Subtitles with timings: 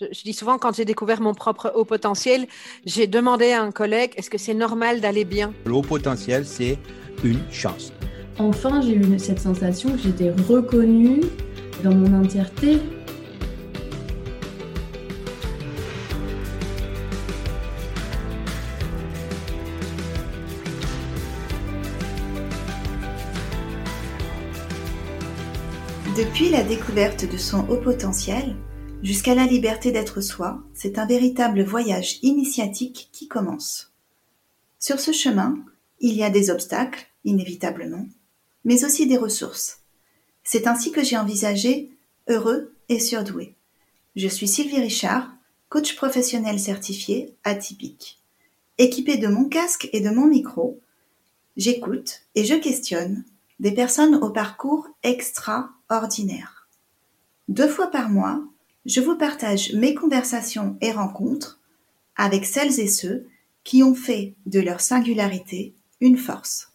[0.00, 2.48] Je, dis souvent, quand j'ai découvert mon propre haut potentiel,
[2.84, 5.52] j'ai demandé à un collègue, est-ce que c'est normal d'aller bien?
[5.66, 6.78] Le haut potentiel, c'est
[7.22, 7.92] une chance.
[8.38, 11.20] Enfin, j'ai eu cette sensation que j'étais reconnue
[11.84, 12.80] dans mon entièreté.
[26.16, 28.56] Depuis la découverte de son haut potentiel,
[29.04, 33.92] Jusqu'à la liberté d'être soi, c'est un véritable voyage initiatique qui commence.
[34.78, 35.58] Sur ce chemin,
[36.00, 38.06] il y a des obstacles, inévitablement,
[38.64, 39.80] mais aussi des ressources.
[40.42, 41.90] C'est ainsi que j'ai envisagé
[42.30, 43.54] Heureux et surdoué.
[44.16, 45.30] Je suis Sylvie Richard,
[45.68, 48.22] coach professionnel certifié atypique.
[48.78, 50.80] Équipée de mon casque et de mon micro,
[51.58, 53.24] j'écoute et je questionne
[53.60, 56.70] des personnes au parcours extraordinaire.
[57.48, 58.42] Deux fois par mois,
[58.84, 61.60] je vous partage mes conversations et rencontres
[62.16, 63.26] avec celles et ceux
[63.64, 66.70] qui ont fait de leur singularité une force.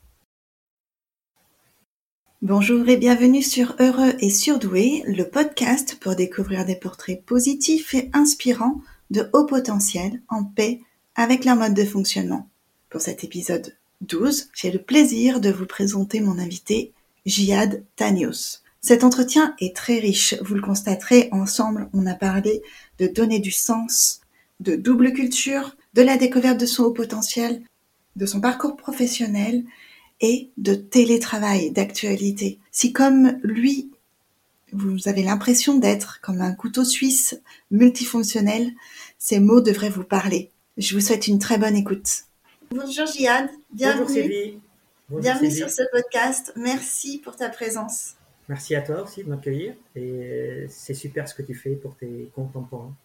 [2.41, 8.09] Bonjour et bienvenue sur Heureux et Surdoué, le podcast pour découvrir des portraits positifs et
[8.13, 10.79] inspirants de haut potentiel en paix
[11.15, 12.49] avec leur mode de fonctionnement.
[12.89, 16.93] Pour cet épisode 12, j'ai le plaisir de vous présenter mon invité,
[17.25, 18.61] Jihad Tanios.
[18.81, 22.61] Cet entretien est très riche, vous le constaterez ensemble, on a parlé
[22.97, 24.21] de donner du sens,
[24.61, 27.61] de double culture, de la découverte de son haut potentiel,
[28.15, 29.63] de son parcours professionnel
[30.21, 32.59] et de télétravail, d'actualité.
[32.71, 33.91] Si comme lui,
[34.71, 37.39] vous avez l'impression d'être comme un couteau suisse
[37.71, 38.71] multifonctionnel,
[39.17, 40.51] ces mots devraient vous parler.
[40.77, 42.23] Je vous souhaite une très bonne écoute.
[42.71, 44.03] Bonjour Jihad, bienvenue.
[44.03, 44.59] Bonjour Sylvie.
[45.09, 46.53] bienvenue sur ce podcast.
[46.55, 48.13] Merci pour ta présence.
[48.49, 52.31] Merci à toi aussi de m'accueillir et c'est super ce que tu fais pour tes
[52.35, 52.95] contemporains.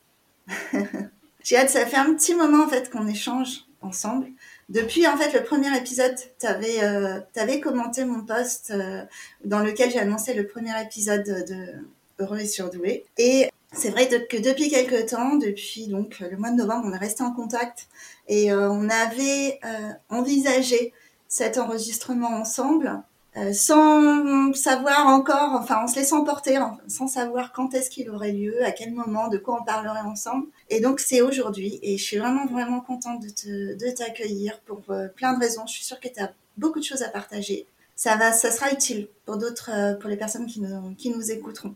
[1.44, 4.28] J'ai hâte, ça fait un petit moment en fait qu'on échange ensemble.
[4.70, 7.20] Depuis en fait le premier épisode, tu avais, euh,
[7.62, 9.02] commenté mon post euh,
[9.44, 11.74] dans lequel j'ai annoncé le premier épisode de
[12.18, 13.04] Heureux et surdoué.
[13.18, 16.98] Et c'est vrai que depuis quelques temps, depuis donc le mois de novembre, on est
[16.98, 17.88] resté en contact
[18.28, 19.60] et euh, on avait
[20.08, 20.94] envisagé
[21.28, 23.02] cet enregistrement ensemble
[23.36, 28.30] euh, sans savoir encore, enfin en se laissant porter, sans savoir quand est-ce qu'il aurait
[28.30, 30.46] lieu, à quel moment, de quoi on parlerait ensemble.
[30.70, 35.34] Et donc c'est aujourd'hui et je suis vraiment vraiment contente de t'accueillir pour euh, plein
[35.34, 35.66] de raisons.
[35.66, 37.66] Je suis sûre que tu as beaucoup de choses à partager.
[37.96, 41.32] Ça va, ça sera utile pour d'autres, euh, pour les personnes qui nous, qui nous
[41.32, 41.74] écouteront.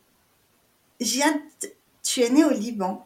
[1.01, 1.35] Jihad,
[2.03, 3.05] tu es né au Liban.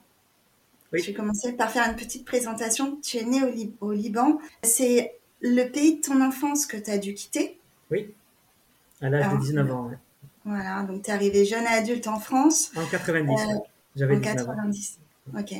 [0.92, 1.00] Oui.
[1.00, 2.98] Je vais commencer par faire une petite présentation.
[3.02, 4.38] Tu es né au, au Liban.
[4.62, 7.58] C'est le pays de ton enfance que tu as dû quitter.
[7.90, 8.14] Oui.
[9.02, 9.90] À l'âge de 19 ans,
[10.44, 12.70] Voilà, donc tu es arrivé jeune adulte en France.
[12.76, 13.58] En 90, euh,
[13.96, 14.98] j'avais 19 90.
[15.38, 15.54] ok.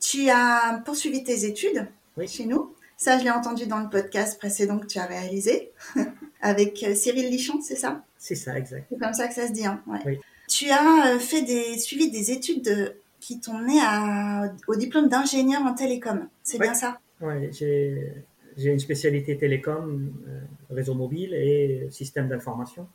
[0.00, 1.86] Tu as poursuivi tes études
[2.26, 2.74] chez nous.
[2.96, 5.70] Ça, je l'ai entendu dans le podcast précédent que tu as réalisé
[6.40, 8.02] avec euh, Cyril Lichon, c'est ça?
[8.18, 8.86] C'est ça, exact.
[8.90, 9.64] C'est comme ça que ça se dit.
[9.64, 10.18] Hein oui.
[10.48, 15.62] Tu as euh, fait des, suivi des études qui t'ont mené à, au diplôme d'ingénieur
[15.62, 16.28] en télécom.
[16.42, 16.98] C'est bien ça?
[17.20, 18.24] Oui, j'ai
[18.58, 20.40] j'ai une spécialité télécom, euh,
[20.74, 22.88] réseau mobile et système d'information.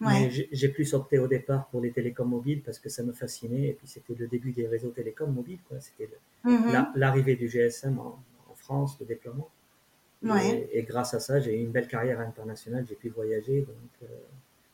[0.00, 0.30] Ouais.
[0.52, 3.72] J'ai plus opté au départ pour les télécoms mobiles parce que ça me fascinait et
[3.72, 5.58] puis c'était le début des réseaux télécoms mobiles.
[5.80, 6.10] C'était
[6.44, 6.92] mm-hmm.
[6.96, 8.18] l'arrivée du GSM en,
[8.56, 9.48] France, le déploiement.
[10.22, 10.68] Ouais.
[10.72, 13.60] Et, grâce à ça, j'ai eu une belle carrière internationale, j'ai pu voyager.
[13.60, 14.06] Donc, euh,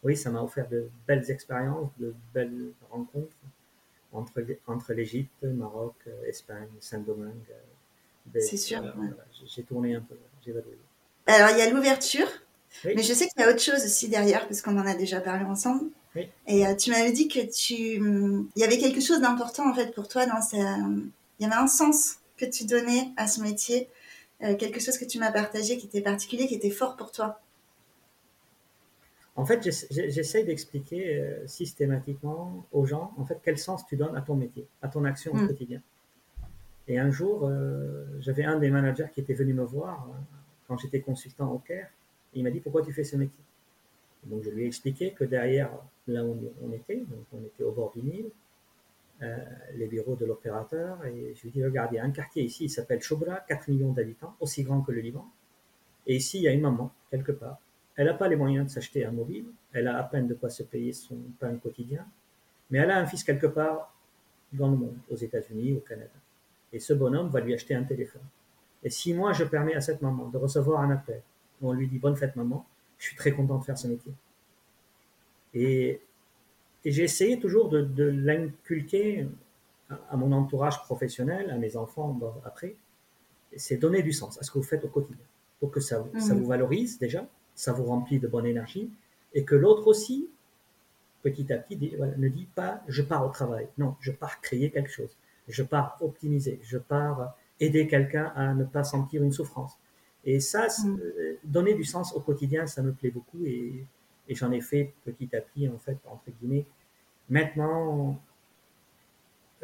[0.03, 3.37] oui, ça m'a offert de belles expériences, de belles rencontres
[4.13, 7.51] entre, entre l'Égypte, Maroc, euh, Espagne, Saint-Domingue,
[8.39, 8.83] c'est sûr.
[9.47, 10.15] J'ai tourné un peu,
[11.27, 12.29] Alors, il y a l'ouverture,
[12.85, 15.21] mais je sais qu'il y a autre chose aussi derrière, parce qu'on en a déjà
[15.21, 15.91] parlé ensemble.
[16.47, 19.95] Et euh, tu m'avais dit que tu, il y avait quelque chose d'important en fait
[19.95, 23.89] pour toi dans Il y avait un sens que tu donnais à ce métier,
[24.43, 27.41] euh, quelque chose que tu m'as partagé qui était particulier, qui était fort pour toi.
[29.35, 34.21] En fait, j'essaye d'expliquer euh, systématiquement aux gens, en fait, quel sens tu donnes à
[34.21, 35.49] ton métier, à ton action au mm.
[35.49, 35.81] quotidien.
[36.89, 40.19] Et un jour, euh, j'avais un des managers qui était venu me voir euh,
[40.67, 41.89] quand j'étais consultant au Caire.
[42.35, 43.45] il m'a dit Pourquoi tu fais ce métier?
[44.25, 45.71] Donc je lui ai expliqué que derrière,
[46.07, 48.31] là où on était, donc on était au bord du Nil,
[49.23, 49.37] euh,
[49.75, 52.43] les bureaux de l'opérateur, et je lui ai dit Regarde, il y a un quartier
[52.43, 55.27] ici, il s'appelle Chobra, 4 millions d'habitants, aussi grand que le Liban.
[56.07, 57.59] Et ici, il y a une maman, quelque part.
[57.95, 60.51] Elle n'a pas les moyens de s'acheter un mobile, elle a à peine de quoi
[60.51, 62.05] se payer son pain quotidien,
[62.71, 63.95] mais elle a un fils quelque part
[64.53, 66.11] dans le monde, aux États-Unis, au Canada.
[66.73, 68.23] Et ce bonhomme va lui acheter un téléphone.
[68.83, 71.23] Et si moi, je permets à cette maman de recevoir un appel
[71.61, 72.67] où on lui dit bonne fête maman,
[72.99, 74.13] je suis très content de faire ce métier.
[75.55, 76.01] Et,
[76.85, 79.29] j'ai essayé toujours de, l'inculquer
[80.11, 82.75] à mon entourage professionnel, à mes enfants après,
[83.55, 85.25] c'est donner du sens à ce que vous faites au quotidien.
[85.61, 86.41] Pour que ça, ça mhm.
[86.41, 88.91] vous valorise déjà, ça vous remplit de bonne énergie,
[89.33, 90.29] et que l'autre aussi,
[91.23, 91.77] petit à petit,
[92.17, 93.69] ne dit pas je pars au travail.
[93.79, 95.17] Non, je pars créer quelque chose.
[95.49, 96.61] Je pars optimiser.
[96.63, 99.79] Je pars aider quelqu'un à ne pas sentir une souffrance.
[100.25, 101.01] Et ça, mhm.
[101.01, 103.85] euh, donner du sens au quotidien, ça me plaît beaucoup et,
[104.29, 106.65] et j'en ai fait petit à petit, en fait, entre guillemets.
[107.29, 108.21] Maintenant,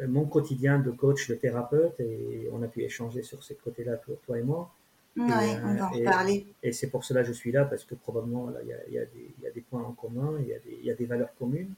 [0.01, 3.97] euh, mon quotidien de coach, de thérapeute, et on a pu échanger sur ce côté-là,
[4.25, 4.71] toi, et moi.
[5.17, 6.45] Oui, on va en parler.
[6.63, 9.47] Et c'est pour cela que je suis là, parce que probablement, il y, y, y,
[9.47, 11.73] a des points en commun, il y, y, a des valeurs communes,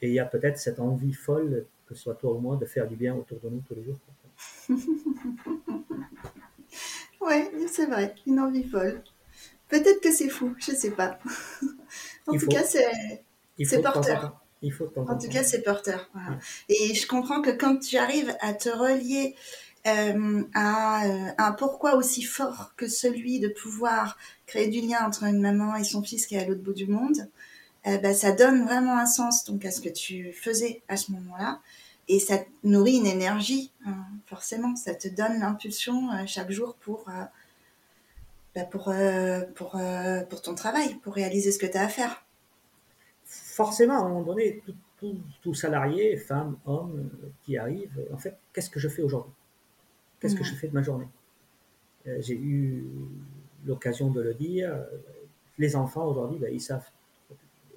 [0.00, 2.66] et il y a peut-être cette envie folle, que ce soit toi ou moi, de
[2.66, 3.98] faire du bien autour de nous tous les jours.
[7.20, 9.02] oui, c'est vrai, une envie folle.
[9.68, 11.18] Peut-être que c'est fou, je ne sais pas.
[12.26, 14.42] en tout cas, c'est porteur
[14.96, 16.08] en, tout cas, c'est porteur.
[16.68, 19.34] Et je comprends que quand tu arrives à te relier
[19.86, 24.16] euh, à, euh, un pourquoi aussi fort que celui de pouvoir
[24.46, 26.86] créer du lien entre une maman et son fils qui est à l'autre bout du
[26.86, 27.28] monde,
[27.88, 31.10] euh, bah, ça donne vraiment un sens donc à ce que tu faisais à ce
[31.12, 31.60] moment-là.
[32.08, 34.76] Et ça nourrit une énergie, hein, forcément.
[34.76, 37.06] Ça te donne l'impulsion chaque jour pour,
[38.54, 38.92] bah, pour,
[39.54, 39.80] pour,
[40.28, 42.24] pour ton travail, pour réaliser ce que tu as à faire
[43.32, 44.62] forcément, à un moment donné,
[45.42, 47.10] tout, salarié, femme, homme,
[47.42, 49.32] qui arrive, en fait, qu'est-ce que je fais aujourd'hui?
[50.20, 51.08] Qu'est-ce que je fais de ma journée?
[52.06, 52.86] Euh, J'ai eu
[53.64, 54.72] l'occasion de le dire.
[55.58, 56.88] Les enfants aujourd'hui, ben, ils savent,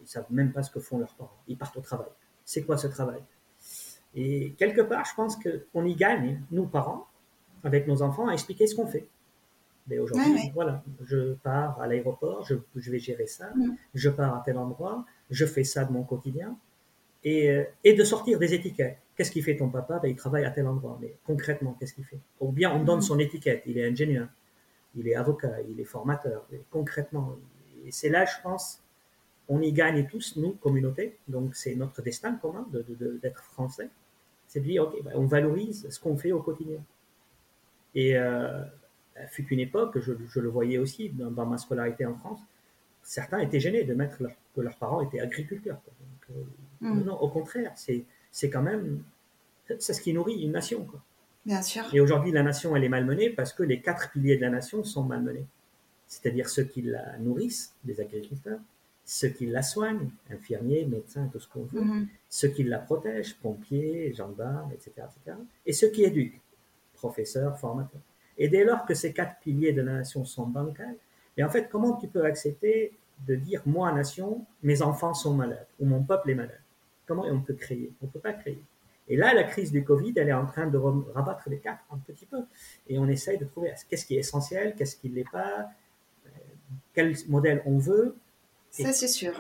[0.02, 1.36] ils savent même pas ce que font leurs parents.
[1.48, 2.10] Ils partent au travail.
[2.44, 3.22] C'est quoi ce travail?
[4.16, 7.08] Et quelque part, je pense qu'on y gagne, nous parents,
[7.64, 9.08] avec nos enfants, à expliquer ce qu'on fait.
[9.88, 13.76] Mais aujourd'hui, voilà, je pars à l'aéroport, je, vais gérer ça, mm.
[13.94, 16.58] je pars à tel endroit, je fais ça de mon quotidien,
[17.24, 18.98] et, euh, et de sortir des étiquettes.
[19.16, 20.00] Qu'est-ce qu'il fait ton papa?
[20.00, 22.20] Ben, Il travaille à tel endroit, mais concrètement, qu'est-ce qu'il fait?
[22.40, 23.04] Ou bien on donne mm.
[23.04, 24.28] son étiquette, il est ingénieur,
[24.96, 27.36] il est avocat, il est formateur, concrètement.
[27.86, 28.82] Et c'est là, je pense,
[29.48, 33.90] on y gagne tous, nous, communauté, donc c'est notre destin commun d'être de, de, français,
[34.56, 36.80] c'est de dire, ok, ben, on valorise ce qu'on fait au quotidien.
[37.94, 38.64] Et euh,
[39.28, 42.40] fut une époque, je, je, le voyais aussi dans, dans, ma scolarité en France,
[43.04, 44.20] certains étaient gênés de mettre
[44.56, 45.82] que leurs parents étaient agriculteurs.
[45.86, 46.38] Donc,
[46.84, 47.04] euh, mm.
[47.04, 49.04] Non, au contraire, c'est quand même
[49.80, 50.86] c'est ce qui nourrit une nation.
[50.86, 51.04] Quoi.
[51.46, 51.84] Bien sûr.
[51.94, 54.86] Et aujourd'hui, la nation, elle est malmenée parce que les quatre piliers de la nation
[54.86, 55.48] sont malmenés.
[56.08, 58.60] C'est-à-dire ceux qui la nourrissent, les agriculteurs,
[59.06, 62.08] ceux qui la soignent, infirmiers, médecins, tout ce qu'on veut, mm-hmm.
[62.28, 66.42] ceux qui la protègent, pompiers, gendarmes, etc., etc., et ceux qui éduquent,
[66.94, 68.02] professeurs, formateurs.
[68.38, 70.98] Et dès lors que ces quatre piliers de la nation sont bancals,
[71.38, 72.94] et en fait, comment tu peux accepter
[73.28, 76.62] de dire, moi, nation, mes enfants sont malades, ou mon peuple est malade?
[77.06, 77.94] Comment on peut créer?
[78.02, 78.60] On ne peut pas créer.
[79.08, 81.98] Et là, la crise du Covid, elle est en train de rabattre les cartes un
[81.98, 82.40] petit peu.
[82.88, 85.70] Et on essaye de trouver qu'est-ce qui est essentiel, qu'est-ce qui ne l'est pas,
[86.26, 86.30] euh,
[86.94, 88.16] quel modèle on veut.
[88.84, 89.34] Ça, c'est sûr.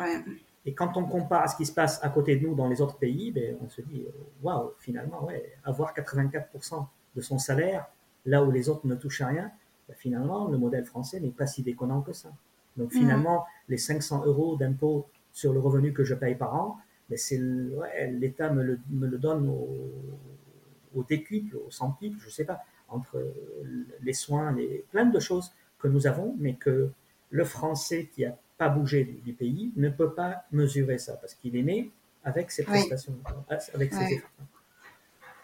[0.65, 2.81] Et quand on compare à ce qui se passe à côté de nous dans les
[2.81, 4.05] autres pays, ben, on se dit,
[4.41, 7.85] waouh, finalement, ouais, avoir 84% de son salaire
[8.25, 9.51] là où les autres ne touchent à rien,
[9.87, 12.29] ben, finalement, le modèle français n'est pas si déconnant que ça.
[12.77, 12.97] Donc mm.
[12.97, 16.77] finalement, les 500 euros d'impôt sur le revenu que je paye par an,
[17.09, 19.69] mais c'est l'État me le, me le, donne au,
[20.95, 23.23] au décuple, au centuple, je ne sais pas, entre
[24.01, 26.89] les soins, les, plein de choses que nous avons, mais que
[27.29, 31.55] le Français qui n'a pas bougé du, pays ne peut pas mesurer ça, parce qu'il
[31.55, 31.91] est né
[32.23, 33.15] avec ses prestations,
[33.73, 34.23] avec ses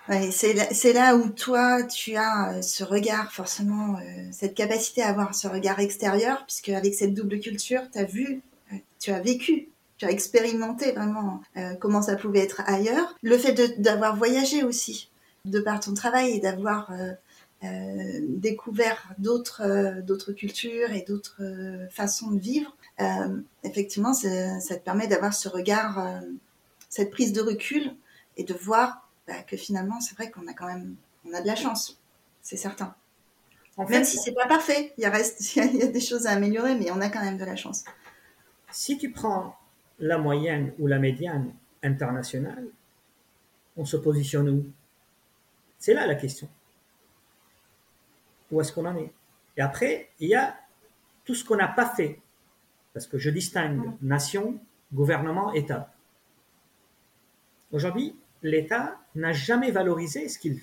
[0.09, 4.01] Ouais, c'est là, où toi, tu as euh, ce regard, forcément, euh,
[4.31, 8.41] cette capacité à avoir ce regard extérieur, puisque avec cette double culture, tu as vu,
[8.73, 9.69] euh, tu as vécu
[10.01, 13.15] tu as expérimenté vraiment euh, comment ça pouvait être ailleurs.
[13.21, 15.11] Le fait d'avoir voyagé aussi,
[15.45, 17.13] de par ton travail et d'avoir euh, euh,
[17.61, 21.41] découvert d'autres d'autres cultures et d'autres
[21.91, 22.75] façons de vivre,
[23.63, 26.21] effectivement, ça te permet d'avoir ce regard,
[26.89, 27.95] cette prise de recul
[28.37, 31.47] et de voir bah, que finalement, c'est vrai qu'on a quand même on a de
[31.47, 31.99] la chance,
[32.41, 32.95] c'est certain.
[33.77, 36.75] En même si c'est pas parfait, il, reste, il y a des choses à améliorer,
[36.75, 37.83] mais on a quand même de la chance.
[38.71, 39.55] Si tu prends
[39.99, 41.53] la moyenne ou la médiane
[41.83, 42.65] internationale,
[43.77, 44.65] on se positionne où?
[45.79, 46.47] C'est là la question.
[48.51, 49.11] Où est-ce qu'on en est
[49.57, 50.55] Et après, il y a
[51.25, 52.19] tout ce qu'on n'a pas fait.
[52.93, 54.59] Parce que je distingue nation,
[54.93, 55.93] gouvernement, État.
[57.71, 60.59] Aujourd'hui, l'État n'a jamais valorisé ce qu'il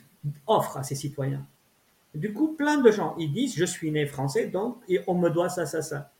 [0.46, 1.46] offre à ses citoyens.
[2.14, 5.48] Du coup, plein de gens, ils disent, je suis né français, donc on me doit
[5.48, 6.10] ça, ça, ça.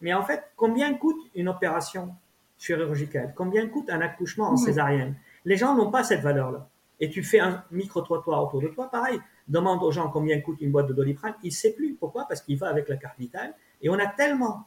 [0.00, 2.14] Mais en fait, combien coûte une opération
[2.58, 3.32] chirurgicale?
[3.34, 5.14] Combien coûte un accouchement en césarienne?
[5.44, 6.68] Les gens n'ont pas cette valeur-là.
[7.00, 10.70] et tu fais un micro-trottoir autour de toi, pareil, demande aux gens combien coûte une
[10.70, 11.94] boîte de Doliprane, il ne sait plus.
[11.94, 13.54] Pourquoi Parce qu'il va avec la carte vitale.
[13.82, 14.66] Et on a tellement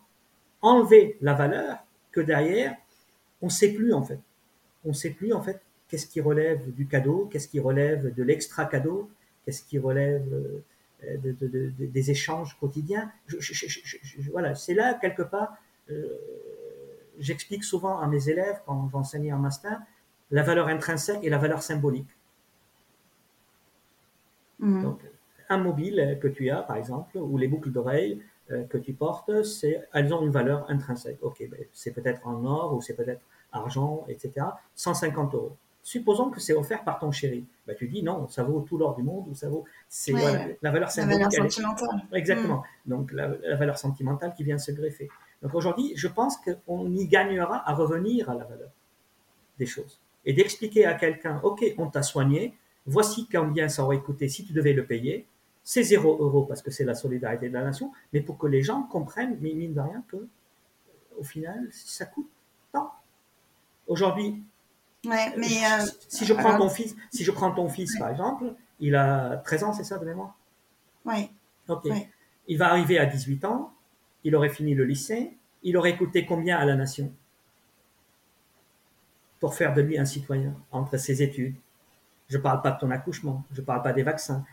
[0.62, 1.78] enlevé la valeur
[2.12, 2.76] que derrière,
[3.42, 4.20] on ne sait plus en fait.
[4.86, 8.24] On ne sait plus en fait qu'est-ce qui relève du cadeau, qu'est-ce qui relève de
[8.24, 9.10] l'extra cadeau,
[9.46, 10.26] qu'est-ce qui relève
[11.04, 13.12] euh, des échanges quotidiens.
[14.32, 15.56] voilà, c'est là quelque part,
[15.92, 16.18] euh,
[17.20, 19.80] j'explique souvent à mes élèves quand j'enseigne en master,
[20.32, 22.10] la valeur intrinsèque et la valeur symbolique.
[24.60, 24.84] Mhm.
[24.84, 25.00] Donc,
[25.50, 28.22] un mobile que tu as, par exemple, ou les boucles d'oreilles
[28.52, 31.20] euh, que tu portes, c'est, elles ont une valeur intrinsèque.
[31.22, 33.22] Ok, ben, c'est peut-être en or ou c'est peut-être
[33.52, 34.46] argent, etc.
[34.76, 35.56] 150 euros.
[35.84, 37.46] Supposons que c'est offert par ton chéri.
[37.66, 39.64] Ben, tu dis non, ça vaut tout l'or du monde ou ça vaut.
[39.88, 40.90] C'est la valeur.
[40.96, 42.02] La sentimentale.
[42.12, 42.64] Exactement.
[42.86, 42.98] Mhm.
[42.98, 45.10] Donc la, valeur sentimentale qui vient se greffer.
[45.42, 48.72] Donc aujourd'hui, je pense qu'on y gagnera à revenir à la valeur
[49.60, 52.54] des choses et d'expliquer à quelqu'un, ok, on t'a soigné,
[52.88, 55.28] voici combien ça aurait coûté si tu devais le payer.
[55.64, 58.64] C'est zéro euro parce que c'est la solidarité de la nation, mais pour que les
[58.64, 60.28] gens comprennent, mais mine de rien, que
[61.20, 62.30] au final, ça coûte
[62.72, 62.94] tant.
[63.88, 64.42] Aujourd'hui,
[65.06, 68.54] ouais, mais euh, si je prends ton fils, si je prends ton fils par exemple,
[68.80, 70.38] il a 13 ans, c'est ça de mémoire?
[71.06, 71.30] Oui.
[71.68, 71.88] Ok.
[72.48, 73.74] Il va arriver à 18 ans,
[74.24, 77.12] il aurait fini le lycée, il aurait coûté combien à la nation?
[79.40, 81.56] Pour faire de lui un citoyen entre ses études,
[82.28, 84.44] je ne parle pas de ton accouchement, je ne parle pas des vaccins.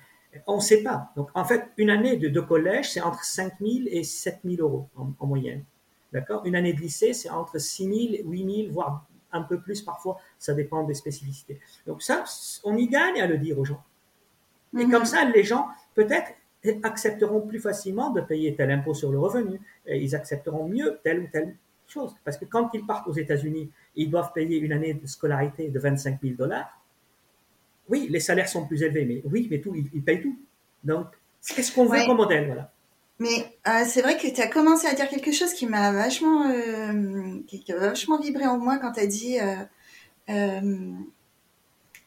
[0.46, 1.10] On ne sait pas.
[1.16, 4.88] Donc, en fait, une année de, collège, c'est entre 5 000 et 7 000 euros
[4.96, 5.64] en, moyenne.
[6.12, 6.44] D'accord?
[6.44, 10.18] Une année de lycée, c'est entre 6 000, 8 000, voire un peu plus parfois.
[10.38, 11.60] Ça dépend des spécificités.
[11.86, 12.24] Donc, ça,
[12.64, 13.82] on y gagne à le dire aux gens.
[14.76, 15.06] Et comme mhm.
[15.06, 16.32] ça, les gens, peut-être,
[16.82, 19.60] accepteront plus facilement de payer tel impôt sur le revenu.
[19.86, 21.54] Et ils accepteront mieux telle ou telle
[21.86, 22.14] chose.
[22.24, 25.78] Parce que quand ils partent aux États-Unis, ils doivent payer une année de scolarité de
[25.78, 26.80] 25 000 dollars
[27.88, 30.36] oui, les salaires sont plus élevés, mais oui, mais tout, ils, payent tout.
[30.82, 31.06] Donc,
[31.54, 32.70] qu'est-ce qu'on veut comme modèle, voilà.
[33.18, 36.50] Mais euh, c'est vrai que tu as commencé à dire quelque chose qui m'a vachement,
[36.50, 39.38] euh, qui, a vachement vibré en moi quand tu as dit
[40.28, 40.92] euh,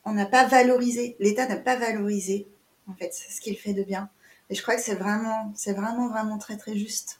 [0.03, 2.45] on n'a pas valorisé, l'État n'a pas valorisé
[2.89, 4.09] en fait ce qu'il fait de bien.
[4.49, 7.19] Et je crois que c'est vraiment, c'est vraiment, vraiment très, très juste.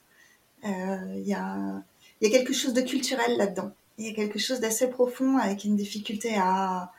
[0.64, 1.82] Il y a,
[2.20, 3.72] y, a, quelque chose de culturel là-dedans.
[3.96, 6.90] Il y a quelque chose d'assez profond avec une difficulté à,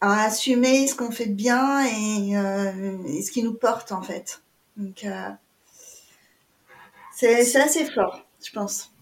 [0.00, 4.42] à assumer ce qu'on fait de bien euh, et, ce qui nous porte en fait.
[4.76, 5.30] Donc euh,
[7.14, 8.92] c'est assez fort, je pense.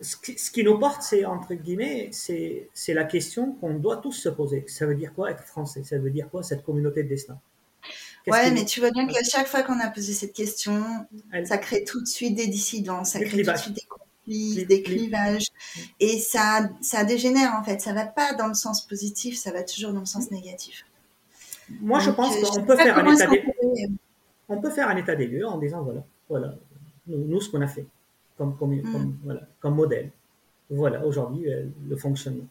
[0.00, 4.12] Ce qui, ce qui nous porte, c'est entre guillemets, c'est la question qu'on doit tous
[4.12, 4.64] se poser.
[4.68, 5.84] Ça veut dire quoi être français?
[5.84, 7.38] Ça veut dire quoi cette communauté de destin?
[8.26, 10.82] Ouais, mais tu vois bien qu'à chaque fois qu'on a posé cette question,
[11.44, 13.86] ça crée tout de suite des dissidences, ça crée tout de suite des
[14.26, 15.46] des clivages.
[16.00, 17.80] Et ça, ça dégénère en fait.
[17.80, 20.84] Ça va pas dans le sens positif, ça va toujours dans le sens négatif.
[21.80, 23.44] Moi, je pense qu'on peut faire un état des
[24.48, 26.54] On peut faire un état des lieux en disant voilà, voilà,
[27.06, 27.86] nous, ce qu'on a fait
[28.36, 29.18] comme, comme, mm.
[29.24, 30.10] voilà, comme modèle.
[30.68, 32.46] Voilà, aujourd'hui, euh, le fonctionnement.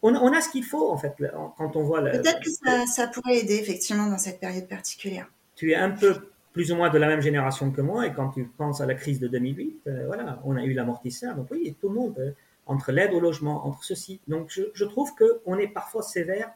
[0.00, 1.14] On, on, a ce qu'il faut, en fait,
[1.58, 2.00] quand on voit...
[2.00, 5.28] Peut-être que ça, ça pourrait aider, effectivement, dans cette période particulière.
[5.54, 8.30] Tu es un peu plus ou moins de la même génération que moi, et quand
[8.30, 11.36] tu penses à la crise de 2008, euh, voilà, on a eu l'amortisseur.
[11.36, 12.30] Donc oui, tout le monde, euh,
[12.64, 14.20] entre l'aide au logement, entre ceci.
[14.26, 16.50] Donc je, je trouve qu'on est parfois sévère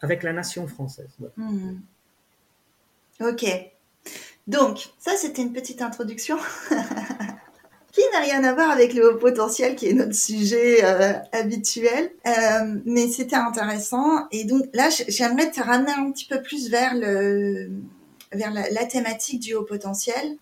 [0.00, 1.10] avec la nation française.
[1.36, 1.78] Hmm.
[3.20, 3.44] Ok.
[4.46, 6.36] Donc, ça, c'était une petite introduction
[7.90, 12.12] qui n'a rien à voir avec le haut potentiel, qui est notre sujet euh, habituel.
[12.84, 14.28] mais c'était intéressant.
[14.30, 17.72] Et donc là, j'aimerais te ramener un petit peu plus vers le
[18.32, 20.36] vers la, thématique du haut potentiel.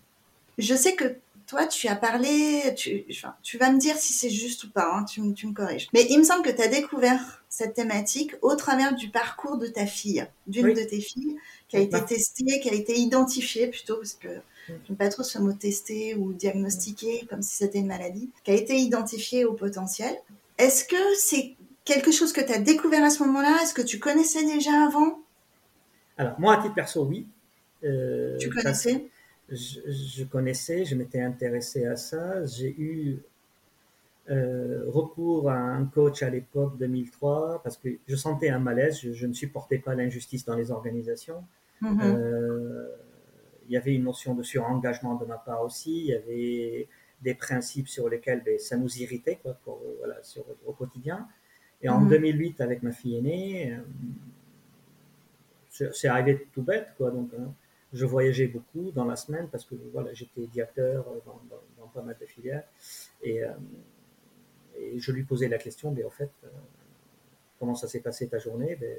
[0.57, 1.15] Je sais que
[1.47, 3.05] toi, tu as parlé, tu,
[3.41, 5.87] tu vas me dire si c'est juste ou pas, hein, tu, tu, me corriges.
[5.93, 9.65] Mais il me semble que tu as découvert cette thématique au travers du parcours de
[9.65, 13.95] ta fille, d'une de tes filles, qui a été testée, qui a été identifiée plutôt,
[13.97, 14.29] parce que
[14.67, 18.51] je n'aime pas trop ce mot tester ou diagnostiquer comme si c'était une maladie, qui
[18.51, 20.15] a été identifiée au potentiel.
[20.59, 23.57] Est-ce que c'est quelque chose que tu as découvert à ce moment-là?
[23.63, 25.19] Est-ce que tu connaissais déjà avant?
[26.17, 27.25] Alors, moi, à titre perso, oui.
[27.83, 29.05] Euh, tu connaissais?
[29.51, 32.45] je, connaissais, je m'étais intéressé à ça.
[32.45, 33.19] J'ai eu
[34.29, 39.25] euh, recours à un coach à l'époque 2003 parce que je sentais un malaise, je,
[39.25, 41.43] ne supportais pas l'injustice dans les organisations.
[41.81, 41.99] Mm-hmm.
[42.03, 42.87] Euh,
[43.67, 46.87] il y avait une notion de surengagement de ma part aussi, il y avait
[47.21, 49.59] des principes sur lesquels ben, ça nous irritait quoi,
[49.99, 51.27] voilà, sur, au quotidien.
[51.81, 52.63] Et en 2008, mm-hmm.
[52.63, 53.77] avec ma fille aînée,
[55.69, 57.11] c'est arrivé tout bête, quoi.
[57.11, 57.53] Donc, hein,
[57.93, 62.15] je voyageais beaucoup dans la semaine parce que voilà, j'étais directeur dans, dans, pas mal
[62.19, 62.63] de filières.
[63.23, 63.49] Et, euh,
[64.77, 66.47] et, je lui posais la question, mais en fait, euh,
[67.59, 68.75] comment ça s'est passé ta journée?
[68.75, 68.95] Ben,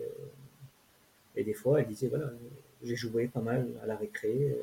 [1.37, 2.30] Et des fois, elle disait, voilà,
[2.82, 4.56] j'ai joué pas mal à la récré,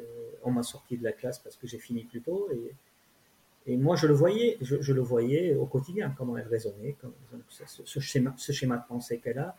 [0.44, 2.50] on m'a sorti de la classe parce que j'ai fini plus tôt.
[2.52, 6.96] Et, moi, je le voyais, je, le voyais au quotidien, comment elle raisonnait,
[7.50, 9.58] ce, schéma, ce schéma de pensée qu'elle a,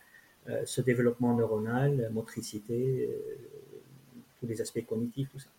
[0.48, 3.36] euh, ce développement neuronal, motricité, euh,
[4.40, 5.50] tous les aspects cognitifs, tout ça.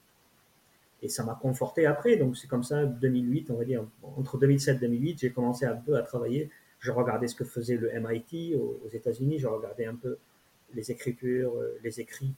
[1.02, 4.78] Et ça m'a conforté après, donc c'est comme ça, 2008, on va dire, entre 2007
[4.78, 6.50] et 2008, j'ai commencé un peu à travailler.
[6.80, 10.18] Je regardais ce que faisait le MIT aux, États-Unis, je regardais un peu
[10.74, 12.34] les écritures, euh, les écrits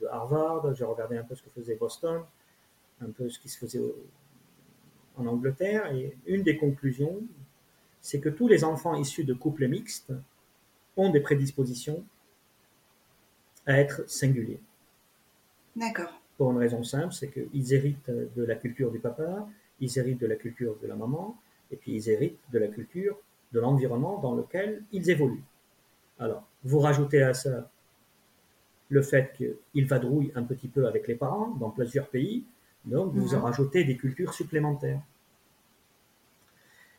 [0.00, 2.22] de Harvard, je regardais un peu ce que faisait Boston,
[3.00, 3.80] un peu ce qui se faisait
[5.16, 5.92] en Angleterre.
[5.92, 7.22] Et une des conclusions,
[8.00, 10.12] c'est que tous les enfants issus de couples mixtes
[10.96, 12.04] ont des prédispositions
[13.66, 14.60] à être singuliers.
[15.76, 16.20] D'accord.
[16.36, 19.48] Pour une raison simple, c'est qu'ils héritent de la culture du papa,
[19.80, 21.36] ils héritent de la culture de la maman,
[21.70, 23.16] et puis ils héritent de la culture
[23.52, 25.44] de l'environnement dans lequel ils évoluent.
[26.18, 27.70] Alors, vous rajoutez à ça
[28.88, 32.44] le fait qu'ils vadrouillent un petit peu avec les parents dans plusieurs pays,
[32.84, 33.44] donc, vous en mhm.
[33.44, 35.00] rajoutez des cultures supplémentaires.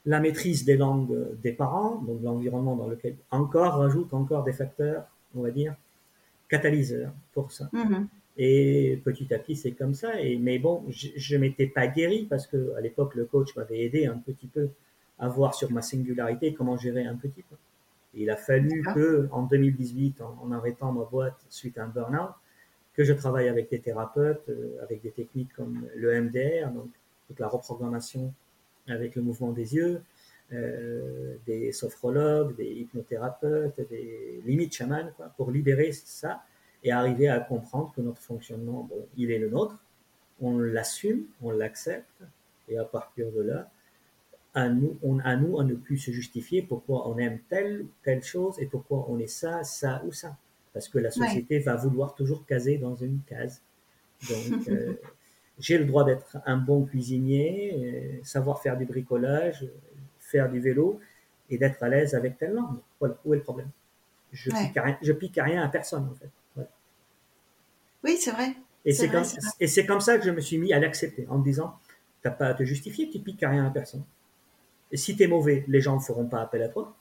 [0.06, 5.06] La maîtrise des langues des parents, donc l'environnement dans lequel encore rajoute encore des facteurs,
[5.36, 5.76] on va dire,
[6.50, 7.70] catalyseurs pour ça.
[7.74, 8.08] Mhm.
[8.38, 10.20] Et petit à petit, c'est comme ça.
[10.22, 13.82] Et, mais bon, je ne m'étais pas guéri parce que à l'époque, le coach m'avait
[13.82, 14.70] aidé un petit peu
[15.20, 17.56] à voir sur ma singularité comment gérer un petit peu.
[18.16, 22.32] il a fallu que, en 2018, en, en, arrêtant ma boîte suite à un burn-out,
[22.96, 26.90] que je travaille avec des thérapeutes, euh, avec des techniques comme le MDR, donc
[27.28, 28.34] toute la reprogrammation
[28.88, 30.02] avec le mouvement des yeux,
[30.52, 36.44] euh, des sophrologues, des hypnothérapeutes, des limites chamans, quoi, pour libérer ça
[36.84, 39.78] et arriver à comprendre que notre fonctionnement, bon, il est le nôtre,
[40.42, 42.24] on l'assume, on l'accepte,
[42.68, 43.70] et à partir de là,
[44.54, 47.90] à nous, on, à nous, à ne plus se justifier pourquoi on aime telle ou
[48.04, 50.38] telle chose et pourquoi on est ça, ça ou ça
[50.74, 53.62] parce que la société va vouloir toujours caser dans une case.
[54.28, 54.96] Donc, euh,
[55.60, 59.66] j'ai le droit d'être un bon cuisinier, euh, savoir faire du bricolage,
[60.20, 61.00] faire du vélo
[61.50, 62.80] et d'être à l'aise avec telle langue.
[63.00, 63.70] Voilà, où est le problème?
[64.32, 66.30] Je, pique rien, je pique à rien à personne, en fait.
[68.04, 68.56] Oui, c'est vrai.
[68.86, 69.24] Et c'est comme,
[69.88, 71.78] comme, ça que je me suis mis à l'accepter, en me disant,
[72.22, 74.04] tu n'as pas à te justifier, tu piques à rien à personne.
[74.92, 76.96] Et si tu es mauvais, les gens ne feront pas appel à toi.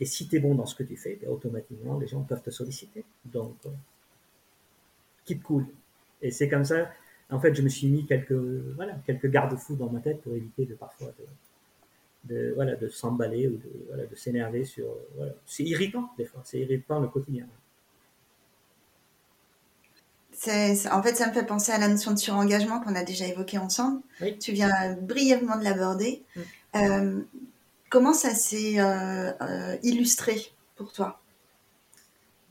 [0.00, 2.42] Et si tu es bon dans ce que tu fais, ben, automatiquement, les gens peuvent
[2.42, 3.04] te solliciter.
[3.24, 3.70] Donc, euh,
[5.24, 5.64] keep cool.
[6.20, 6.90] Et c'est comme ça,
[7.30, 10.66] en fait, je me suis mis quelques, voilà, quelques garde-fous dans ma tête pour éviter
[10.66, 11.12] de parfois
[12.24, 14.86] de, voilà, de s'emballer ou de, voilà, de s'énerver sur.
[15.16, 15.32] Voilà.
[15.46, 16.42] C'est irritant, des fois.
[16.44, 17.46] C'est irritant le quotidien.
[20.90, 23.58] En fait, ça me fait penser à la notion de surengagement qu'on a déjà évoqué
[23.58, 24.00] ensemble.
[24.40, 26.22] Tu viens brièvement de l'aborder.
[26.34, 26.40] Mm.
[26.76, 27.20] Euh,
[27.90, 30.34] Comment ça s'est euh, euh, illustré
[30.76, 31.20] pour toi?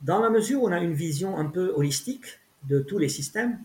[0.00, 3.58] Dans la mesure où on a une vision un peu holistique de tous les systèmes,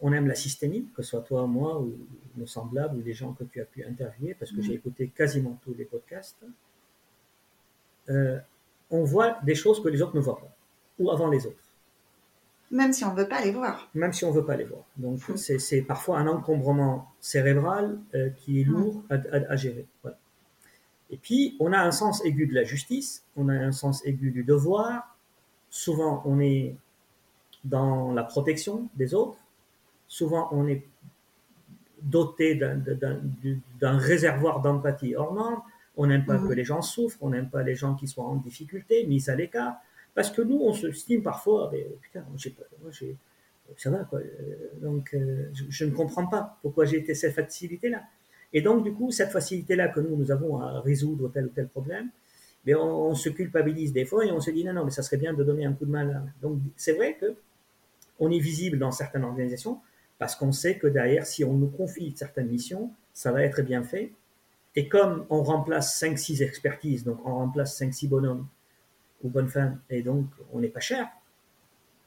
[0.00, 1.92] on aime la systémie, que ce soit toi, moi, ou
[2.36, 4.76] nos semblables, ou les gens que tu as pu interviewer, parce que j'ai mm.
[4.76, 6.38] écouté quasiment tous les podcasts,
[8.08, 10.56] on voit des choses que les autres ne voient pas,
[11.00, 11.63] ou avant les autres.
[12.70, 13.88] Même si on ne veut pas les voir.
[13.94, 14.84] Même si on ne veut pas les voir.
[14.96, 17.98] Donc, c'est parfois un encombrement cérébral
[18.38, 19.14] qui est lourd à,
[19.48, 19.86] à gérer.
[20.02, 20.18] Voilà.
[21.10, 24.30] Et puis, on a un sens aigu de la justice, on a un sens aigu
[24.30, 25.16] du devoir.
[25.70, 26.74] Souvent, on est
[27.64, 29.38] dans la protection des autres.
[30.08, 30.84] Souvent, on est
[32.02, 35.62] doté d'un réservoir d'empathie hors norme.
[35.96, 38.34] On n'aime pas que les gens souffrent, on n'aime pas les gens qui soient en
[38.34, 39.76] difficulté, mis à l'écart.
[40.14, 42.92] Parce que nous, on se estime parfois, mais, putain, moi,
[43.76, 44.20] ça va, quoi.
[44.80, 48.02] Donc, euh, je, ne comprends pas pourquoi j'ai été cette facilité-là.
[48.52, 51.66] Et donc, du coup, cette facilité-là que nous, nous avons à résoudre tel ou tel
[51.66, 52.10] problème,
[52.64, 55.16] mais on, se culpabilise des fois et on se dit non, non, mais ça serait
[55.16, 57.34] bien de donner un coup de main Donc, c'est vrai que
[58.20, 59.80] on est visible dans certaines organisations
[60.18, 63.82] parce qu'on sait que derrière, si on nous confie certaines missions, ça va être bien
[63.82, 64.12] fait.
[64.76, 68.46] Et comme on remplace 5-6 expertises, donc on remplace 5-6 bonhommes
[69.24, 71.08] ou bonnes femmes, et donc on n'est pas cher,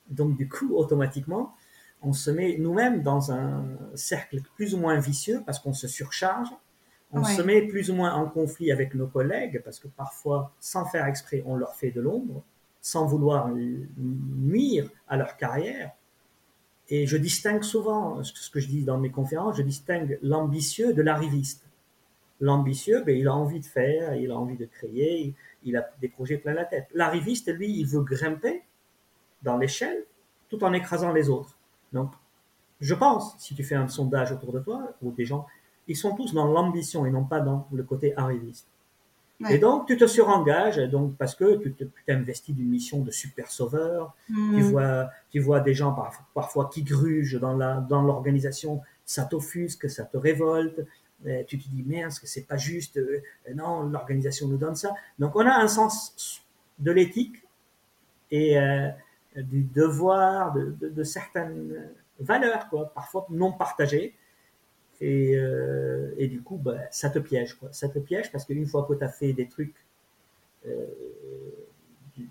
[0.10, 1.54] donc du coup, automatiquement,
[2.02, 6.50] on se met nous-mêmes dans un cercle plus ou moins vicieux parce qu'on se surcharge.
[7.14, 10.86] On se met plus ou moins en conflit avec nos collègues parce que parfois, sans
[10.86, 12.44] faire exprès, on leur fait de l'ombre,
[12.82, 13.50] sans vouloir
[13.98, 15.92] nuire à leur carrière.
[16.90, 21.02] Et je distingue souvent, ce que je dis dans mes conférences, je distingue l'ambitieux de
[21.02, 21.67] l'arriviste.
[22.40, 26.08] L'ambitieux, ben, il a envie de faire, il a envie de créer, il a des
[26.08, 26.88] projets plein la tête.
[26.94, 28.64] L'arriviste, lui, il veut grimper
[29.42, 30.06] dans l'échelle
[30.50, 31.58] tout en écrasant les autres.
[31.94, 32.12] Donc,
[32.80, 35.48] je pense, si tu fais un sondage autour de toi, ou des gens,
[35.88, 38.68] ils sont tous dans l'ambition et non pas dans le côté arriviste.
[39.50, 41.76] Et donc, tu te surengages, donc, parce que tu
[42.08, 44.16] t'investis d'une mission de super sauveur.
[44.28, 45.96] Tu, vois, tu vois des gens
[46.34, 50.82] parfois, qui grugent dans l'organisation, dans ça t'offusque, ça te révolte.
[51.48, 53.22] Tu te dis, merde, ce que c'est pas juste euh,
[53.56, 54.94] Non, l'organisation nous donne ça.
[55.20, 56.44] Donc, on a un sens
[56.80, 57.44] de l'éthique
[58.32, 58.90] et euh,
[59.36, 64.16] du devoir, de, certaines valeurs, quoi, parfois non partagées.
[65.00, 67.54] Et, euh, et, du coup, bah, ça te piège.
[67.54, 67.70] Quoi.
[67.72, 69.76] Ça te piège parce qu'une fois que tu as fait des trucs
[70.66, 70.86] euh,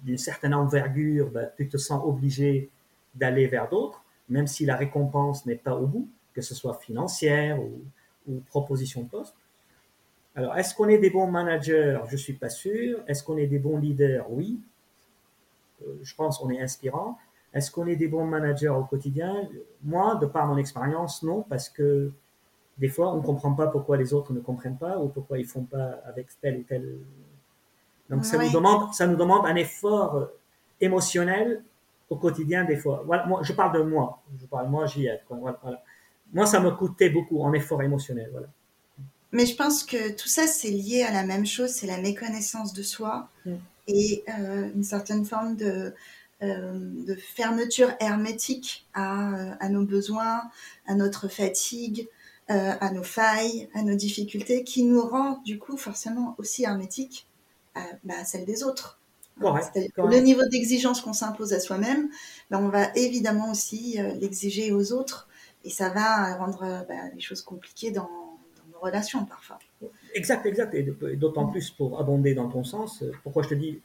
[0.03, 2.71] d'une certaine envergure, bah, tu te sens obligé
[3.15, 7.61] d'aller vers d'autres, même si la récompense n'est pas au bout, que ce soit financière
[7.61, 7.83] ou,
[8.29, 9.35] ou proposition de poste.
[10.35, 11.99] Alors, est-ce qu'on est des bons managers?
[12.09, 13.03] Je ne suis pas sûr.
[13.07, 14.31] Est-ce qu'on est des bons leaders?
[14.31, 14.61] Oui.
[15.83, 17.19] Euh, je pense qu'on est inspirant.
[17.55, 19.49] Est-ce qu'on est des bons managers au quotidien?
[19.83, 22.13] Moi, de par mon expérience, non, parce que
[22.77, 25.47] des fois, on ne comprend pas pourquoi les autres ne comprennent pas ou pourquoi ils
[25.47, 26.99] font pas avec tel ou tel.
[28.11, 30.27] Donc, ça, nous demande, ça nous demande un effort euh,
[30.83, 31.63] émotionnel
[32.11, 33.03] au quotidien, des fois.
[33.07, 34.21] Voilà, moi, je parle de moi.
[34.39, 35.19] Je parle, moi, j'y ai.
[35.31, 35.83] Voilà,
[36.33, 38.29] Moi, ça me coûtait beaucoup en effort émotionnel.
[38.33, 38.49] Voilà.
[39.33, 42.73] Mais je pense que tout ça, c'est lié à la même chose, c'est la méconnaissance
[42.73, 43.29] de soi
[43.89, 45.95] et euh, une certaine forme de,
[46.43, 46.73] euh,
[47.07, 50.43] de fermeture hermétique à, à, nos besoins,
[50.87, 52.09] à notre fatigue,
[52.51, 57.27] euh, à nos failles, à nos difficultés, qui nous rend du coup forcément aussi hermétiques
[57.75, 59.01] à, bah, celles des autres.
[59.39, 62.09] Le niveau d'exigence qu'on s'impose à soi-même,
[62.51, 65.29] bah, on va évidemment aussi euh, l'exiger aux autres,
[65.67, 68.09] et ça va rendre euh, bah, les choses compliquées dans,
[68.73, 69.59] nos relations parfois.
[70.15, 70.83] Exact, exact, et
[71.17, 73.05] d'autant plus pour abonder dans ton sens.
[73.23, 73.81] Pourquoi je te dis,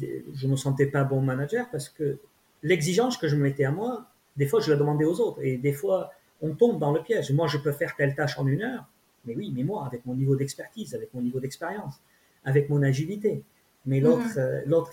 [0.00, 1.68] je ne me sentais pas bon manager?
[1.70, 2.18] Parce que
[2.62, 4.06] l'exigence que je me mettais à moi,
[4.36, 6.10] des fois je la demandais aux autres, et des fois
[6.42, 7.30] on tombe dans le piège.
[7.32, 8.86] Moi, je peux faire telle tâche en une heure,
[9.24, 12.00] mais oui, mais moi, avec mon niveau d'expertise, avec mon niveau d'expérience,
[12.44, 13.42] avec mon agilité.
[13.86, 14.38] Mais l'autre, mhm.
[14.38, 14.92] euh, l'autre,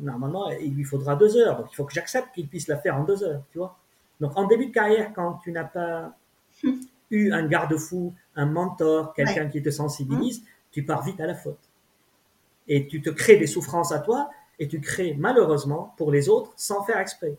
[0.00, 1.58] normalement, il lui faudra deux heures.
[1.58, 3.78] Donc, il faut que j'accepte qu'il puisse la faire en deux heures, tu vois?
[4.20, 6.16] Donc, en début de carrière, quand tu n'as pas
[7.10, 10.46] eu un garde-fou, un mentor, quelqu'un qui te sensibilise, mhm.
[10.72, 11.70] tu pars vite à la faute.
[12.66, 16.52] Et tu te crées des souffrances à toi et tu crées malheureusement pour les autres
[16.56, 17.36] sans faire exprès.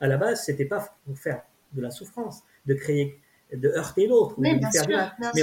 [0.00, 3.18] À la base, c'était pas pour faire de la souffrance, de créer,
[3.52, 4.60] de heurter l'autre, mais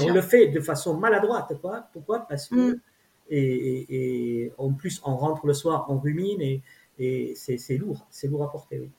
[0.01, 1.87] on le fait de façon maladroite, quoi.
[1.91, 2.19] Pourquoi?
[2.27, 2.79] Parce que mm.
[3.29, 6.61] et, en plus on rentre le soir, on rumine et,
[6.97, 8.91] et c'est lourd, c'est lourd à porter, oui.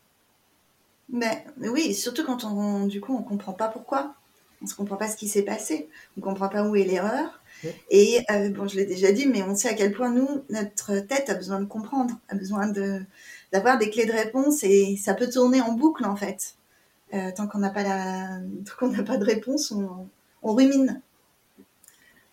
[1.13, 4.15] Mais, oui, surtout quand on, du coup, on comprend pas pourquoi.
[4.63, 5.89] On ne comprend pas ce qui s'est passé.
[6.17, 7.41] On ne comprend pas où est l'erreur.
[7.91, 10.99] Et euh, bon, je l'ai déjà dit, mais on sait à quel point nous, notre
[11.01, 13.03] tête a besoin de comprendre, a besoin de
[13.53, 16.55] d'avoir des clés de réponse et ça peut tourner en boucle en fait.
[17.15, 18.39] Euh, tant qu'on n'a pas, la...
[18.39, 21.03] n'a pas de réponse, on, rumine.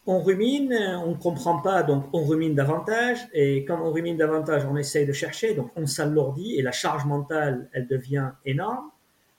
[0.10, 3.28] On rumine, on ne comprend pas, donc on rumine davantage.
[3.34, 7.06] Et quand on rumine davantage, on essaye de chercher, donc on s'alourdit et la charge
[7.06, 8.89] mentale, elle devient énorme,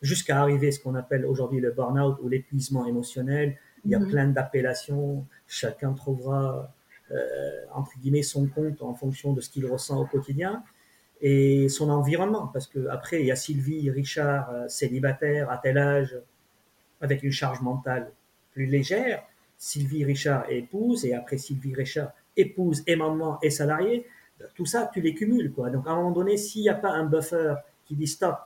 [0.02, 3.56] jusqu'à arriver à ce qu'on appelle aujourd'hui le burn-out ou l'épuisement émotionnel.
[3.86, 4.08] Il y a mhm.
[4.10, 6.70] plein d'appellations, chacun trouvera,
[7.12, 7.16] euh,
[7.72, 10.62] entre guillemets, son compte en fonction de ce qu'il ressent au quotidien
[11.22, 12.46] et son environnement.
[12.48, 16.14] Parce que après, il y a Sylvie, Richard, euh, célibataire, à tel âge,
[17.00, 18.12] avec une charge mentale
[18.52, 19.22] plus légère.
[19.58, 24.06] Sylvie, Richard, épouse, et après Sylvie, Richard, épouse et maman et salarié.
[24.54, 25.68] Tout ça, tu les cumules, quoi.
[25.68, 28.38] Donc, à un moment donné, s'il n'y a pas un buffer qui dit stop,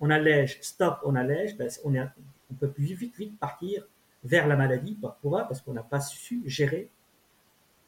[0.00, 2.06] on allège, stop, on allège, ben, on, est,
[2.50, 3.84] on peut plus vite, vite partir
[4.22, 4.96] vers la maladie.
[5.00, 5.44] Pourquoi?
[5.44, 6.88] Parce qu'on n'a pas su gérer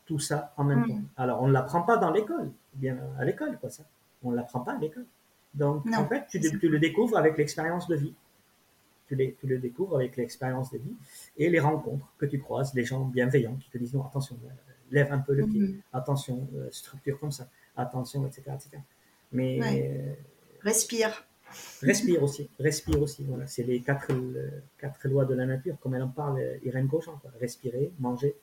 [0.07, 0.89] tout ça en même mm.
[0.89, 1.01] temps.
[1.17, 3.85] Alors, on ne l'apprend pas dans l'école, bien à l'école, quoi, ça.
[4.25, 5.07] On ne l'apprend pas à l'école.
[5.55, 8.15] Donc, en fait, tu, le découvres avec l'expérience de vie.
[9.09, 10.95] Tu, tu, le découvres avec l'expérience de vie
[11.37, 14.49] et les rencontres que tu croises, les gens bienveillants qui te disent non, attention, euh,
[14.91, 15.81] lève un peu le pied, mm-hmm.
[15.93, 18.43] attention, euh, structure comme ça, attention, etc.
[18.55, 18.83] etc.
[19.33, 19.61] Mais.
[19.63, 20.13] Euh,
[20.63, 21.25] respire.
[21.81, 23.25] Respire aussi, respire aussi.
[23.25, 24.13] Voilà, c'est les quatre,
[24.79, 27.21] quatre lois de la nature, comme elle en parle Irène Gauchamp.
[27.41, 28.37] Respirer, manger,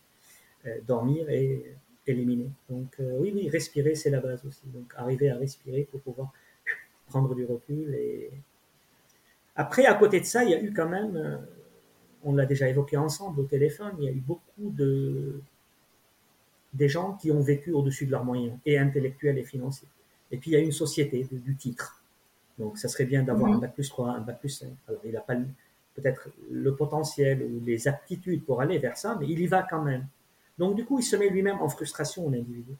[0.67, 1.75] euh, dormir et
[2.07, 2.49] éliminer.
[2.69, 4.63] Donc euh, oui, oui, respirer, c'est la base aussi.
[4.73, 6.31] Donc arriver à respirer pour pouvoir
[7.07, 7.93] prendre du recul.
[7.93, 8.31] Et...
[9.55, 11.37] Après, à côté de ça, il y a eu quand même, euh,
[12.23, 15.41] on l'a déjà évoqué ensemble au téléphone, il y a eu beaucoup de
[16.73, 19.87] des gens qui ont vécu au-dessus de leurs moyens, et intellectuels et financiers.
[20.31, 22.03] Et puis il y a une société du titre.
[22.59, 24.67] Donc ça serait bien d'avoir un bac plus 3, un bac plus 5.
[24.89, 25.35] Alors il n'a pas
[25.95, 29.81] peut-être le potentiel ou les aptitudes pour aller vers ça, mais il y va quand
[29.81, 30.05] même.
[30.57, 32.73] Donc, du coup, il se met lui-même en frustration, l'individu.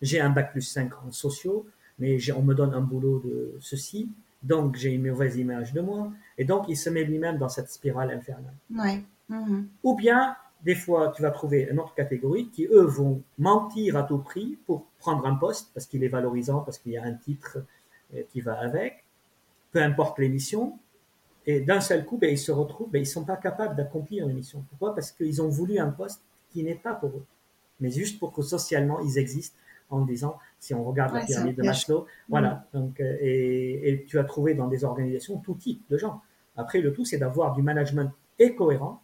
[0.00, 1.66] J'ai un bac plus 5 en sociaux,
[1.98, 4.08] mais on me donne un boulot de ceci,
[4.42, 7.70] donc j'ai une mauvaise image de moi, et donc il se met lui-même dans cette
[7.70, 8.54] spirale infernale.
[8.74, 9.02] Ouais.
[9.28, 9.68] Mhm.
[9.84, 14.02] Ou bien, des fois, tu vas trouver une autre catégorie qui, eux, vont mentir à
[14.02, 17.14] tout prix pour prendre un poste parce qu'il est valorisant, parce qu'il y a un
[17.14, 17.58] titre
[18.14, 19.04] euh, qui va avec,
[19.72, 20.78] peu importe l'émission.
[21.46, 24.26] Et d'un seul coup, ben, ils se retrouvent, ben, ils ne sont pas capables d'accomplir
[24.26, 24.64] l'émission.
[24.68, 24.94] Pourquoi?
[24.94, 27.24] Parce qu'ils ont voulu un poste qui n'est pas pour eux,
[27.80, 29.56] mais juste pour que socialement, ils existent
[29.90, 32.66] en disant, si on regarde la pyramide de Maslow, voilà.
[32.72, 32.78] Mm.
[32.78, 36.22] Donc, euh, et, et, tu as trouvé dans des organisations tout type de gens.
[36.56, 39.02] Après, le tout, c'est d'avoir du management et cohérent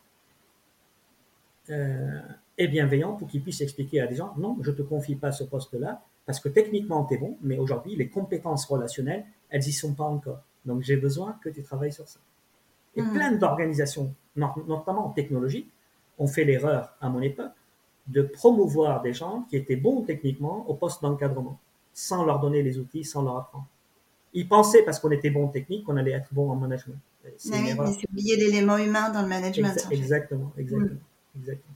[1.71, 2.21] euh,
[2.59, 5.33] et bienveillant pour qu'ils puissent expliquer à des gens, non, je ne te confie pas
[5.33, 9.73] ce poste-là, parce que techniquement, tu es bon, mais aujourd'hui, les compétences relationnelles, elles n'y
[9.73, 10.43] sont pas encore.
[10.65, 12.21] Donc, j'ai besoin que tu travailles sur ça.
[12.95, 13.13] Et mm.
[13.13, 15.71] plein d'organisations, notamment technologiques,
[16.19, 17.53] ont fait l'erreur, à mon époque,
[18.09, 21.59] de promouvoir des gens qui étaient bons techniquement au poste d'encadrement,
[21.93, 23.67] sans leur donner les outils, sans leur apprendre.
[24.33, 26.99] Ils pensaient, parce qu'on était bon technique, qu'on allait être bon en management.
[27.39, 27.73] C'est oui,
[28.09, 29.75] oublier l'élément humain dans le management.
[29.91, 30.95] Exactement, exactement.
[31.35, 31.39] Mm.
[31.41, 31.75] Exactement.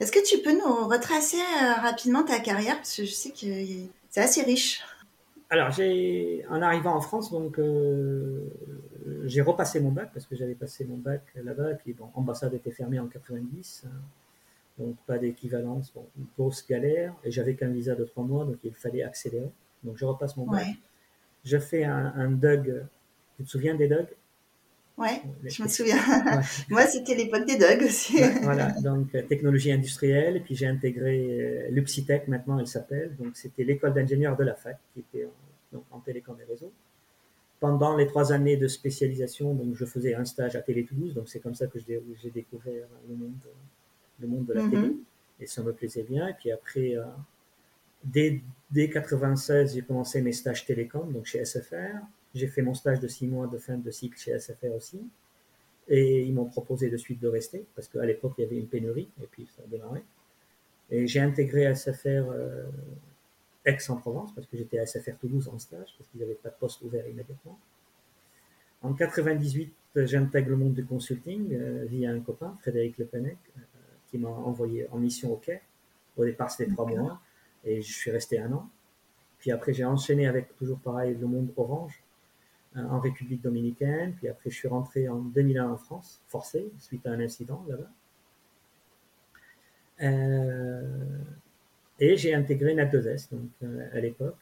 [0.00, 2.76] Est-ce que tu peux nous retracer euh, rapidement ta carrière?
[2.76, 3.46] Parce que je sais que
[4.08, 4.82] c'est assez riche.
[5.50, 8.48] Alors, j'ai, en arrivant en France, donc, euh,
[9.24, 11.72] j'ai repassé mon bac parce que j'avais passé mon bac là-bas.
[11.72, 13.84] Et puis, bon, l'ambassade était fermée en 90.
[14.80, 15.92] Donc, pas d'équivalence.
[15.94, 17.14] Bon, grosse galère.
[17.24, 19.50] Et j'avais qu'un visa de trois mois, donc il fallait accélérer.
[19.84, 20.66] Donc, je repasse mon bac.
[21.44, 22.84] Je fais un, un DUG.
[23.36, 24.08] Tu te souviens des DUG
[25.00, 25.96] Ouais, je me souviens.
[26.68, 28.18] Moi, c'était l'époque des Dogs aussi.
[28.42, 33.16] voilà, donc euh, technologie industrielle, et puis j'ai intégré euh, l'UPSITEC, maintenant elle s'appelle.
[33.16, 36.70] Donc c'était l'école d'ingénieurs de la fac, qui était en, donc, en télécom et réseau.
[37.60, 41.30] Pendant les trois années de spécialisation, donc je faisais un stage à Télé Toulouse, donc
[41.30, 43.32] c'est comme ça que j'ai découvert le monde,
[44.20, 44.96] le monde de la télé, mm-hmm.
[45.40, 46.28] et ça me plaisait bien.
[46.28, 47.04] Et puis après, euh,
[48.04, 51.98] dès, dès 96, j'ai commencé mes stages télécom, donc chez SFR.
[52.34, 55.00] J'ai fait mon stage de six mois de fin de cycle chez SFR aussi.
[55.88, 58.68] Et ils m'ont proposé de suite de rester, parce qu'à l'époque, il y avait une
[58.68, 60.02] pénurie, et puis ça a démarré.
[60.90, 62.64] Et j'ai intégré SFR euh,
[63.64, 66.82] Aix-en-Provence, parce que j'étais à SFR Toulouse en stage, parce qu'ils n'avaient pas de poste
[66.82, 67.58] ouvert immédiatement.
[68.82, 73.60] En 98, j'intègre le monde du consulting euh, via un copain, Frédéric Le Pennec, euh,
[74.10, 75.62] qui m'a envoyé en mission au Quai.
[76.16, 77.20] Au départ, c'était trois mois,
[77.64, 78.68] et je suis resté un an.
[79.38, 82.02] Puis après, j'ai enchaîné avec toujours pareil le monde Orange,
[82.76, 84.14] euh, en République dominicaine.
[84.14, 87.90] Puis après, je suis rentré en 2001 en France, forcé, suite à un incident là-bas.
[90.02, 91.18] Euh,
[91.98, 94.38] et j'ai intégré NAT2S, donc euh, à l'époque.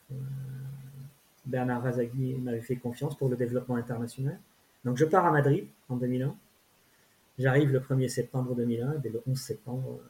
[1.46, 4.38] Bernard Razagui m'avait fait confiance pour le développement international.
[4.84, 6.36] Donc je pars à Madrid en 2001.
[7.38, 10.00] J'arrive le 1er septembre 2001, dès le 11 septembre,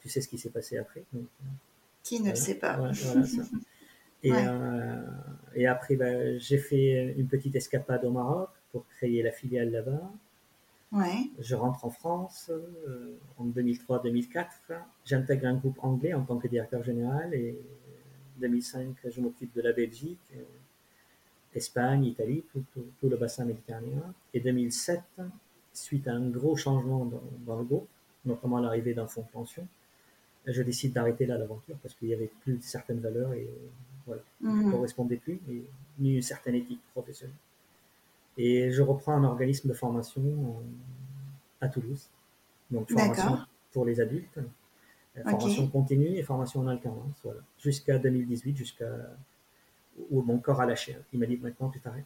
[0.00, 1.02] tu sais ce qui s'est passé après.
[2.02, 2.78] qui ne le sait pas
[4.22, 5.02] et, euh,
[5.54, 10.10] et après, ben, j'ai fait une petite escapade au Maroc pour créer la filiale là-bas.
[10.92, 11.30] Ouais.
[11.38, 14.46] Je rentre en France euh, en 2003-2004.
[15.04, 17.58] J'intègre un groupe anglais en tant que directeur général et
[18.38, 20.42] 2005, je m'occupe de la Belgique, euh,
[21.54, 22.64] Espagne, Italie, tout,
[23.00, 24.14] tout, le bassin méditerranéen.
[24.34, 25.00] Et 2007,
[25.76, 27.88] suite à un gros changement dans, dans le groupe,
[28.24, 29.66] notamment l'arrivée d'un fonds de pension,
[30.46, 33.48] je décide d'arrêter là l'aventure parce qu'il n'y avait plus certaines valeurs et
[34.06, 35.64] voilà, ne correspondait plus, et,
[35.98, 37.34] ni une certaine éthique professionnelle.
[38.38, 40.22] Et je reprends un organisme de formation
[41.60, 42.08] à Toulouse,
[42.70, 43.38] donc formation
[43.72, 48.90] pour les adultes, euh, formation continue et formation en alternance, voilà, jusqu'à 2018, jusqu'à
[50.10, 50.96] où mon corps a lâché.
[51.12, 52.04] Il m'a dit maintenant tu t'arrêtes.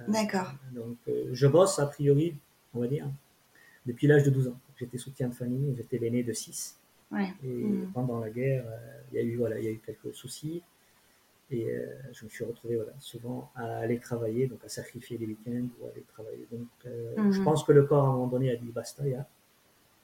[0.00, 0.52] Euh, D'accord.
[0.72, 2.34] Donc euh, je bosse a priori,
[2.74, 3.10] on va dire,
[3.86, 4.58] depuis l'âge de 12 ans.
[4.76, 6.78] J'étais soutien de famille, j'étais l'aîné de 6.
[7.10, 7.32] Ouais.
[7.42, 7.90] Et mhm.
[7.92, 8.64] pendant la guerre,
[9.10, 10.62] il y a eu voilà, il y a eu quelques soucis.
[11.50, 15.26] Et euh, je me suis retrouvé voilà, souvent à aller travailler, donc à sacrifier les
[15.26, 16.46] week-ends ou à aller travailler.
[16.52, 17.44] Donc euh, je mhm.
[17.44, 19.26] pense que le corps à un moment donné a dit basta, ya.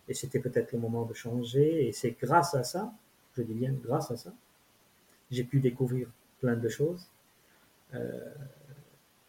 [0.09, 1.87] Et c'était peut-être le moment de changer.
[1.87, 2.93] Et c'est grâce à ça,
[3.37, 4.33] je dis bien grâce à ça,
[5.31, 6.09] j'ai pu découvrir
[6.41, 7.09] plein de choses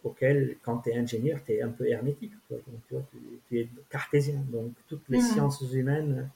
[0.05, 2.33] euh, auxquelles, quand tu es ingénieur, tu es un peu hermétique.
[2.49, 3.03] Donc, tu, vois,
[3.49, 4.43] tu, es cartésien.
[4.51, 5.23] Donc toutes les mhm.
[5.23, 6.29] sciences humaines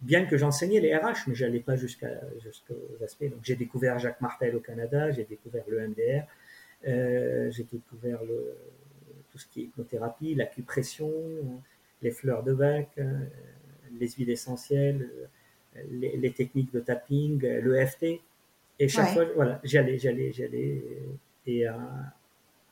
[0.00, 3.24] bien que j'enseignais les RH, mais j'allais pas jusqu'à jusqu'aux aspects.
[3.24, 6.22] Donc j'ai découvert Jacques Martel au Canada, j'ai découvert le MDR,
[6.86, 8.56] euh, j'ai découvert le,
[9.32, 11.10] tout ce qui est hypnothérapie, l'acupression,
[12.02, 13.18] les fleurs de bac, euh,
[13.98, 15.08] les huiles essentielles,
[15.90, 18.20] les, les, techniques de tapping, le FT.
[18.80, 20.82] Et chaque fois, voilà, j'allais, j'allais, j'allais.
[21.46, 21.72] Et, euh,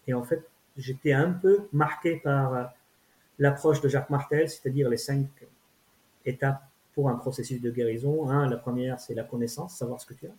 [0.07, 0.45] et en fait,
[0.77, 2.73] j'étais un peu marqué par
[3.39, 5.29] l'approche de Jacques Martel, c'est-à-dire les cinq
[6.25, 6.63] étapes
[6.95, 8.29] pour un processus de guérison.
[8.29, 10.35] Un, la première, c'est la connaissance, savoir ce que tu as.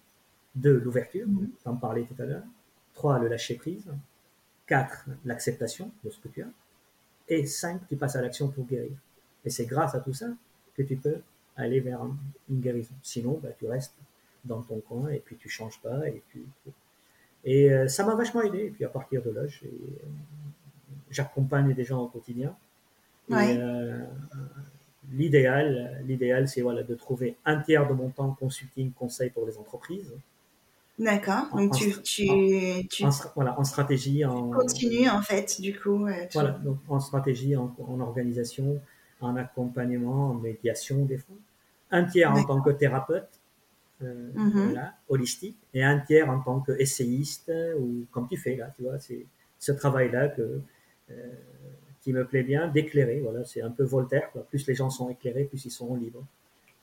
[0.55, 2.43] Deux, l'ouverture, mm en parlais tout à l'heure.
[2.93, 3.87] Trois, le lâcher prise.
[4.65, 6.49] Quatre, l'acceptation de ce que tu as.
[7.29, 8.97] Et cinq, tu passes à l'action pour guérir.
[9.45, 10.27] Et c'est grâce à tout ça
[10.75, 11.19] que tu peux
[11.55, 12.01] aller vers
[12.49, 12.95] une guérison.
[13.01, 13.95] Sinon, bah, tu restes
[14.45, 16.45] dans ton coin et puis tu changes pas et puis
[17.43, 18.65] et euh, ça m'a vachement aidé.
[18.65, 19.41] Et puis à partir de là,
[21.09, 22.55] j'accompagne des gens au quotidien.
[23.31, 24.03] Euh,
[25.11, 29.57] l'idéal, l'idéal, c'est voilà de trouver un tiers de mon temps consulting, conseil pour les
[29.57, 30.13] entreprises.
[30.99, 31.45] D'accord.
[31.53, 36.07] Donc tu, tu, tu, en, voilà, en stratégie, en continue en fait, du coup.
[36.33, 38.81] Voilà, donc en stratégie, en, en, organisation,
[39.21, 41.35] en accompagnement, en médiation des fois.
[41.91, 43.36] Un tiers en tant que thérapeute,
[44.03, 44.51] euh, mhm.
[44.51, 48.99] voilà, holistique, et un tiers en tant qu'essayiste ou comme tu fais là, tu vois,
[48.99, 49.25] c'est
[49.59, 50.61] ce travail-là que
[51.11, 51.13] euh,
[52.01, 53.19] qui me plaît bien, d'éclairer.
[53.19, 54.31] Voilà, c'est un peu Voltaire.
[54.31, 54.43] Quoi.
[54.43, 56.23] Plus les gens sont éclairés, plus ils seront libres.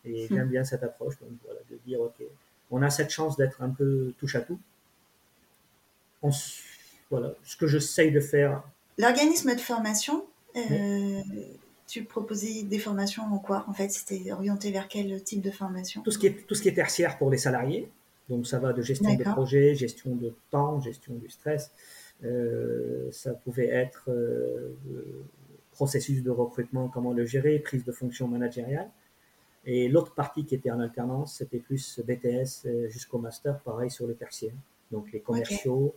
[0.04, 0.34] Et hmm.
[0.34, 2.22] j'aime bien cette approche, donc voilà, de dire ok,
[2.70, 4.58] on a cette chance d'être un peu touche à tout.
[7.10, 8.62] voilà, ce que j'essaye de faire.
[8.98, 11.22] L'organisme de formation, euh,
[11.86, 16.02] tu proposais des formations en quoi En fait, c'était orienté vers quel type de formation?
[16.02, 17.90] Tout ce, qui est, tout ce qui est tertiaire pour les salariés.
[18.28, 21.70] Donc ça va de gestion de projet, gestion de temps, gestion du stress.
[22.24, 24.74] Euh, ça pouvait être euh,
[25.72, 28.90] processus de recrutement, comment le gérer, prise de fonction managériale.
[29.66, 34.06] Et l'autre partie qui était en alternance, c'était plus BTS euh, jusqu'au master, pareil sur
[34.06, 34.54] le tertiaire.
[34.90, 35.94] Donc les commerciaux,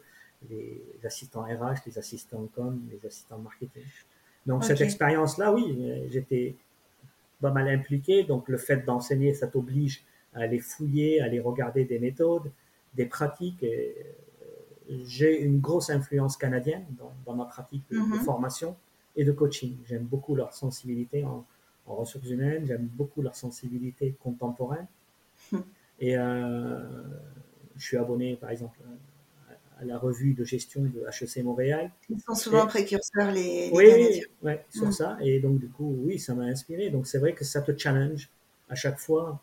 [0.49, 3.83] les assistants RH, les assistants com, les assistants marketing.
[4.47, 5.77] Donc cette expérience-là, oui,
[6.09, 6.55] j'étais
[7.41, 8.23] pas mal impliqué.
[8.23, 12.49] Donc le fait d'enseigner, ça t'oblige à aller fouiller, à aller regarder des méthodes,
[12.95, 13.65] des pratiques.
[14.89, 16.85] J'ai une grosse influence canadienne
[17.25, 18.19] dans, ma pratique de, mhm.
[18.21, 18.75] formation
[19.17, 19.75] et de coaching.
[19.85, 21.45] J'aime beaucoup leur sensibilité en,
[21.85, 24.87] ressources humaines, j'aime beaucoup leur sensibilité contemporaine.
[25.53, 25.59] Hmm.
[26.01, 26.79] Et euh,
[27.77, 28.77] je suis abonné, par exemple,
[29.79, 31.91] à la revue de gestion de HEC Montréal.
[32.09, 34.91] Ils sont souvent précurseurs, les, oui, oui, sur hmm.
[34.91, 35.17] ça.
[35.21, 36.89] Et donc, du coup, oui, ça m'a inspiré.
[36.89, 38.29] Donc, c'est vrai que ça te challenge
[38.69, 39.41] à chaque fois.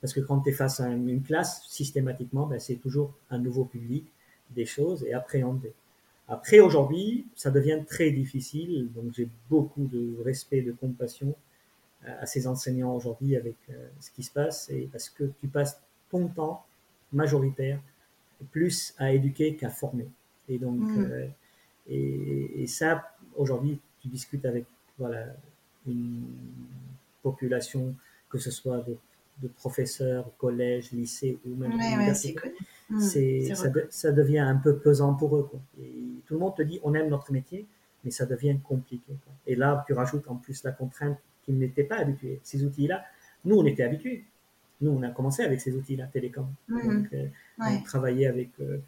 [0.00, 3.64] Parce que quand tu es face à une classe, systématiquement, ben, c'est toujours un nouveau
[3.64, 4.06] public,
[4.50, 5.72] des choses et appréhender.
[6.28, 8.88] Après, aujourd'hui, ça devient très difficile.
[8.94, 11.34] Donc, j'ai beaucoup de respect, de compassion
[12.06, 14.70] euh, à ces enseignants aujourd'hui avec euh, ce qui se passe.
[14.70, 16.64] Et parce que tu passes ton temps
[17.12, 17.80] majoritaire
[18.44, 20.08] plus à éduquer qu'à former.
[20.48, 21.10] Et donc, mm.
[21.10, 21.26] euh,
[21.88, 24.64] et, ça, aujourd'hui, tu discutes avec
[24.98, 25.26] voilà,
[25.86, 26.26] une
[27.22, 27.94] population,
[28.28, 28.96] que ce soit de,
[29.42, 32.54] de professeurs, collège, lycée ou même université.
[32.90, 35.48] Mm, c'est, ça, ça, devient un peu pesant pour eux.
[35.50, 35.60] Quoi.
[35.82, 35.92] Et
[36.26, 37.66] tout le monde te dit on aime notre métier,
[38.04, 39.12] mais ça devient compliqué.
[39.46, 42.40] Et là, tu rajoutes en plus la contrainte qu'ils n'étaient pas habitués.
[42.42, 43.04] Ces outils-là,
[43.44, 44.24] nous, on était habitués.
[44.80, 46.48] Nous, on a commencé avec ces outils-là, télécom.
[46.68, 46.86] Mm-hmm.
[46.86, 47.26] Donc, euh,
[47.60, 48.50] on travaillait avec.
[48.60, 48.78] Euh,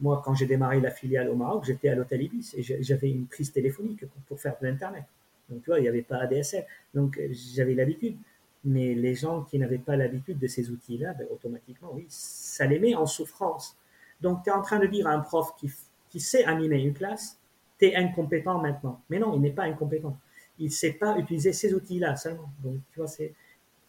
[0.00, 3.26] moi, quand j'ai démarré la filiale au Maroc, j'étais à l'hôtel Ibis et j'avais une
[3.26, 5.04] prise téléphonique pour faire de l'Internet.
[5.48, 6.64] Donc, tu vois, il n'y avait pas ADSL.
[6.94, 8.16] Donc, j'avais l'habitude.
[8.64, 12.78] Mais les gens qui n'avaient pas l'habitude de ces outils-là, ben, automatiquement, oui, ça les
[12.78, 13.76] met en souffrance.
[14.20, 15.70] Donc, tu es en train de dire à un prof qui,
[16.10, 17.38] qui sait animer une classe,
[17.78, 19.00] tu es incompétent maintenant.
[19.10, 20.16] Mais non, il n'est pas incompétent.
[20.58, 22.50] Il ne sait pas utiliser ces outils-là seulement.
[22.62, 23.32] Donc, tu vois, c'est,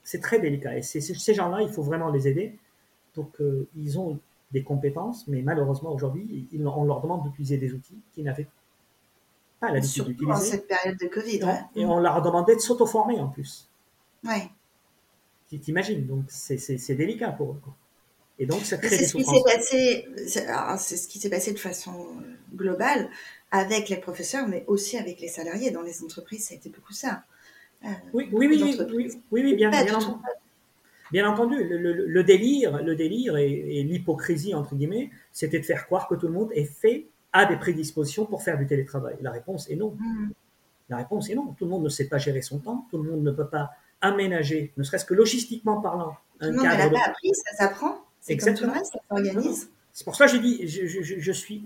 [0.10, 0.76] c'est très délicat.
[0.76, 2.58] Et ces gens-là, il faut vraiment les aider
[3.14, 4.20] pour qu'ils ont
[4.52, 8.48] des compétences, mais malheureusement, aujourd'hui, on leur demande d'utiliser des outils qu'ils n'avaient
[9.60, 10.34] pas l'habitude d'utiliser.
[10.34, 11.42] Surtout cette période de Covid.
[11.76, 13.70] Et, on leur demandait de s'auto-former en plus.
[15.48, 17.62] Tu t'imagines, donc c'est délicat pour eux.
[18.40, 21.60] Et donc, ça crée des ce qui s'est passé, c'est ce qui s'est passé de
[21.60, 23.10] façon euh, globale
[23.52, 25.70] avec les professeurs, mais aussi avec les salariés.
[25.70, 27.26] Dans les entreprises, ça a été beaucoup ça.
[27.86, 30.18] Euh, oui, oui, oui, oui, oui, bien, bien, entendu.
[31.12, 36.16] Bien entendu, le, délire, le délire et, l'hypocrisie, entre guillemets, c'était de faire croire que
[36.16, 39.16] tout le monde est fait, a des prédispositions pour faire du télétravail.
[39.22, 39.96] La réponse est non.
[39.98, 40.32] Mm.
[40.90, 41.56] La réponse est non.
[41.58, 43.72] Tout le monde ne sait pas gérer son temps, tout le monde ne peut pas
[44.02, 46.16] aménager, ne serait-ce que logistiquement parlant.
[46.42, 48.00] Un non, cadre pas appris, ça s'apprend.
[48.22, 48.38] C'est.
[48.38, 49.70] Comme ça s'organise.
[49.92, 51.64] C'est pour ça que je dis, je, je, je suis,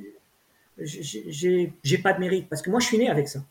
[0.82, 3.44] j'ai pas de mérite parce que moi je suis né avec ça.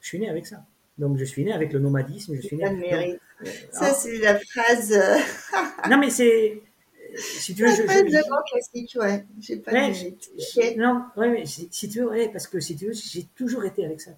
[0.00, 0.64] Je suis né avec ça.
[0.98, 2.64] Donc je suis né avec le nomadisme, je suis né.
[2.64, 3.20] Pas mérite.
[3.70, 4.92] ça c'est la phrase.
[4.92, 5.16] Euh,
[5.90, 6.62] non mais c'est
[7.16, 9.24] si tu veux, je, phrase de classique, ouais.
[9.40, 9.72] J'ai pas.
[10.76, 13.84] Non, ouais, mais si, tu veux, ouais, parce que si tu veux, j'ai toujours été
[13.84, 14.10] avec ça.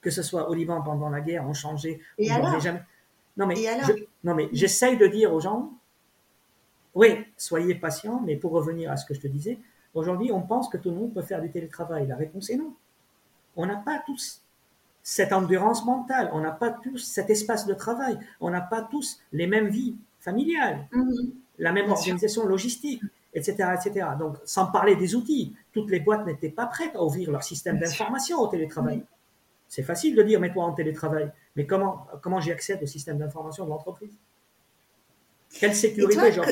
[0.00, 2.00] Que ce soit au Liban pendant la guerre, on changeait.
[2.18, 2.82] Et on alors jamais.
[3.36, 3.56] Non, mais,
[4.24, 5.72] non, mais j'essaye de dire aux gens,
[6.94, 9.58] oui, soyez patients, mais pour revenir à ce que je te disais,
[9.94, 12.06] aujourd'hui, on pense que tout le monde peut faire du télétravail.
[12.06, 12.74] La réponse est non.
[13.56, 14.42] On n'a pas tous
[15.08, 19.20] cette endurance mentale, on n'a pas tous cet espace de travail, on n'a pas tous
[19.30, 21.30] les mêmes vies familiales, mm-hmm.
[21.60, 23.00] la même organisation logistique,
[23.32, 24.08] etc., etc.
[24.18, 27.78] Donc, sans parler des outils, toutes les boîtes n'étaient pas prêtes à ouvrir leur système
[27.78, 29.04] d'information au télétravail.
[29.68, 31.30] C'est facile de dire mets-toi en télétravail.
[31.54, 34.16] Mais comment, comment j'y accède au système d'information de l'entreprise?
[35.60, 36.46] Quelle sécurité toi,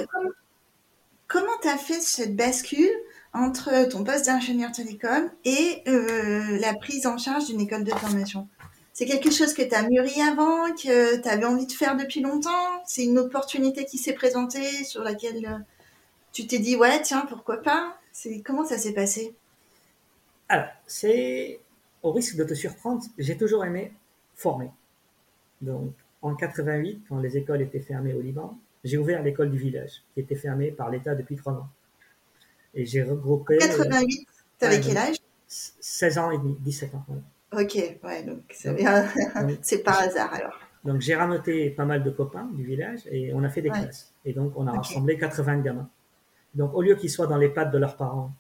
[1.27, 2.95] Comment tu as fait cette bascule?
[3.35, 8.49] Entre ton poste d'ingénieur télécom et euh, la prise en charge d'une école de formation
[8.93, 12.21] C'est quelque chose que tu as mûri avant, que tu avais envie de faire depuis
[12.21, 12.83] longtemps?
[12.87, 15.59] C'est une opportunité qui s'est présentée sur laquelle euh,
[16.33, 17.97] tu t'es dit, ouais, tiens, pourquoi pas?
[18.45, 19.35] Comment ça s'est passé?
[20.49, 21.59] Alors, c'est
[22.03, 23.93] au risque de te surprendre, j'ai toujours aimé
[24.37, 24.71] former.
[25.61, 30.03] Donc, en 88, quand les écoles étaient fermées au Liban, j'ai ouvert l'école du village,
[30.13, 31.69] qui était fermée par l'État depuis trois ans.
[32.75, 33.59] Et j'ai regroupé.
[33.59, 34.27] 88,
[34.59, 35.17] tu avais quel âge?
[35.47, 37.07] 16 ans et demi, 17 ans.
[37.53, 40.59] Ok, ouais, donc c'est par hasard alors.
[40.85, 44.13] Donc j'ai ramené pas mal de copains du village et on a fait des classes.
[44.25, 45.89] Et donc on a rassemblé 80 gamins.
[46.55, 48.33] Donc au lieu qu'ils soient dans les pattes de leurs parents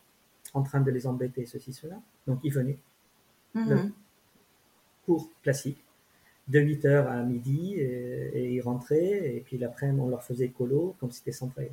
[0.52, 2.78] en train de les embêter, ceci, cela, donc ils venaient.
[3.54, 3.90] Mm
[5.06, 5.84] cours classique
[6.48, 11.10] de 8h à midi et, ils rentraient et puis l'après-midi on leur faisait colo comme
[11.10, 11.70] c'était centré.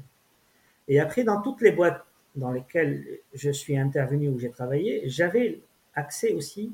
[0.88, 2.06] Et après dans toutes les boîtes
[2.36, 5.60] dans lesquelles je suis intervenu ou j'ai travaillé, j'avais
[5.96, 6.72] accès aussi,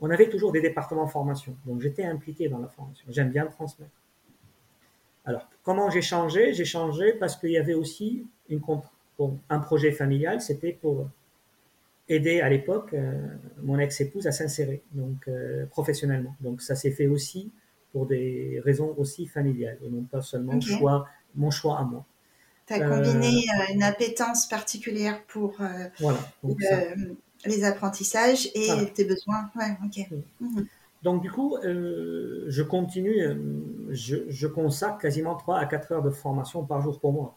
[0.00, 3.46] on avait toujours des départements de formation, donc j'étais impliqué dans la formation, j'aime bien
[3.46, 3.92] transmettre.
[5.24, 6.52] Alors comment j'ai changé?
[6.52, 8.60] J'ai changé parce qu'il y avait aussi une,
[9.48, 11.08] un projet familial, c'était pour
[12.08, 13.12] aider à l'époque euh,
[13.62, 16.34] mon ex-épouse à s'insérer donc euh, professionnellement.
[16.40, 17.52] Donc ça s'est fait aussi
[17.92, 22.04] pour des raisons aussi familiales et non pas seulement choix, mon choix à moi.
[22.76, 25.56] Tu as combiné euh, une appétence particulière pour
[27.44, 29.50] les apprentissages et tes besoins.
[29.56, 29.76] Ouais.
[30.40, 30.66] Mhm.
[31.02, 33.26] Donc du coup, je continue,
[33.90, 37.34] je, je, consacre quasiment 3 à 4 heures de formation par jour pour moi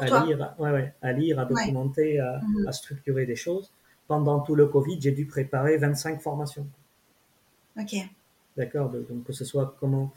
[0.00, 2.68] à lire, ouais, à lire, à documenter, mhm.
[2.68, 3.72] à, structurer des choses.
[4.06, 6.66] Pendant tout le Covid, j'ai dû préparer 25 formations.
[7.78, 7.94] Ok.
[8.56, 8.90] D'accord.
[8.90, 10.12] Donc que ce soit comment,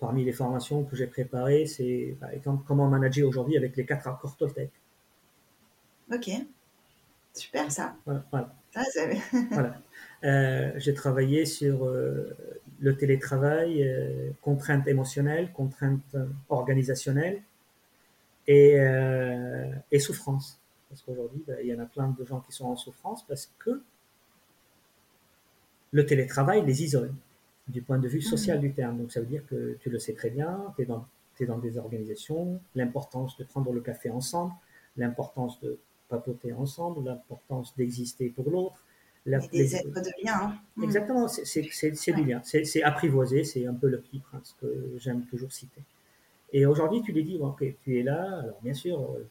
[0.00, 4.08] parmi les formations que j'ai préparées, c'est par exemple comment manager aujourd'hui avec les quatre
[4.08, 4.70] accords Toltec.
[6.12, 6.30] Ok.
[7.32, 7.94] Super ça.
[8.04, 8.24] Voilà.
[8.30, 8.54] voilà.
[8.74, 8.82] Ah,
[10.24, 12.36] euh, j'ai travaillé sur euh,
[12.80, 16.16] le télétravail, euh, contraintes émotionnelles, contraintes
[16.48, 17.42] organisationnelles,
[18.48, 20.58] euh, et, souffrance.
[20.88, 23.52] Parce qu'aujourd'hui, ben, il y en a plein de gens qui sont en souffrance parce
[23.58, 23.80] que
[25.92, 27.12] le télétravail les isole
[27.70, 28.62] du point de vue social mmh.
[28.62, 28.98] du terme.
[28.98, 31.06] Donc ça veut dire que tu le sais très bien, tu es dans,
[31.38, 34.52] es dans des organisations, l'importance de prendre le café ensemble,
[34.96, 38.84] l'importance de papoter ensemble, l'importance d'exister pour l'autre.
[39.24, 40.34] des êtres de lien.
[40.42, 40.58] Hein.
[40.76, 40.84] Mmh.
[40.84, 42.42] Exactement, c'est du lien.
[42.42, 45.82] C'est apprivoisé, c'est un peu le petit prince que j'aime toujours citer.
[46.52, 49.24] Et aujourd'hui, tu lui dis, ok, tu es là, alors bien sûr, euh,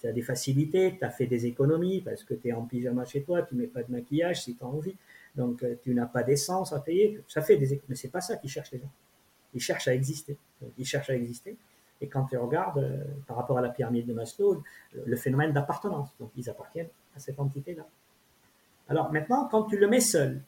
[0.00, 3.04] tu as des facilités, tu as fait des économies parce que tu es en pyjama
[3.04, 4.94] chez toi, tu mets pas de maquillage si tu as envie,
[5.38, 7.80] donc euh, tu n'as pas d'essence à payer, ça fait des.
[7.88, 8.90] Mais c'est pas ça qu'ils cherchent les gens.
[9.54, 10.36] Ils cherchent à exister.
[10.76, 11.56] ils cherchent à exister.
[12.00, 14.62] Et quand tu regardes euh, par rapport à la pyramide de Maslow,
[14.92, 17.86] le phénomène d'appartenance, donc ils appartiennent à cette entité-là.
[18.88, 20.42] Alors maintenant, quand tu le mets seul,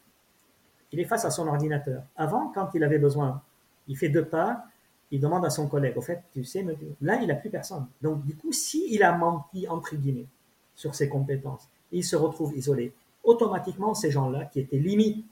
[0.92, 2.02] il est face à son ordinateur.
[2.16, 3.42] Avant, quand il avait besoin,
[3.86, 4.64] il fait deux pas,
[5.12, 6.64] il demande à son collègue, au fait, tu sais,
[7.00, 7.86] là, il n'a plus personne.
[8.02, 10.26] Donc, du coup, s'il a menti, entre guillemets,
[10.74, 12.92] sur ses compétences, il se retrouve isolé.
[13.24, 15.26] Automatiquement, ces gens-là, qui étaient limites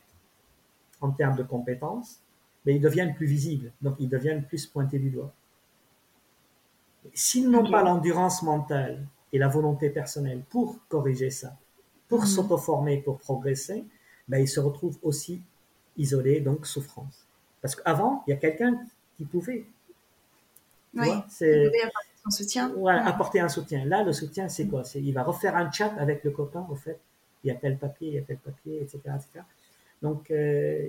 [1.01, 2.21] en termes de compétences,
[2.65, 5.33] mais ils deviennent plus visibles, donc ils deviennent plus pointés du doigt.
[7.15, 11.57] S'ils n'ont pas l'endurance mentale et la volonté personnelle pour corriger ça,
[12.09, 12.27] pour mhm.
[12.27, 13.85] s'auto-former, pour progresser,
[14.29, 15.41] ben, ils se retrouvent aussi
[15.97, 17.27] isolés, donc souffrance.
[17.63, 18.79] Parce qu'avant, il y a quelqu'un
[19.17, 19.67] qui pouvait.
[20.95, 21.81] Oui, apporter
[22.25, 22.73] un soutien.
[23.05, 23.85] apporter un soutien.
[23.85, 24.85] Là, le soutien, c'est quoi?
[24.85, 26.99] C'est il va refaire un chat avec le copain, au fait.
[27.45, 29.45] Il y a tel papier, il y a tel papier, etc., etc.
[30.03, 30.89] Donc, euh,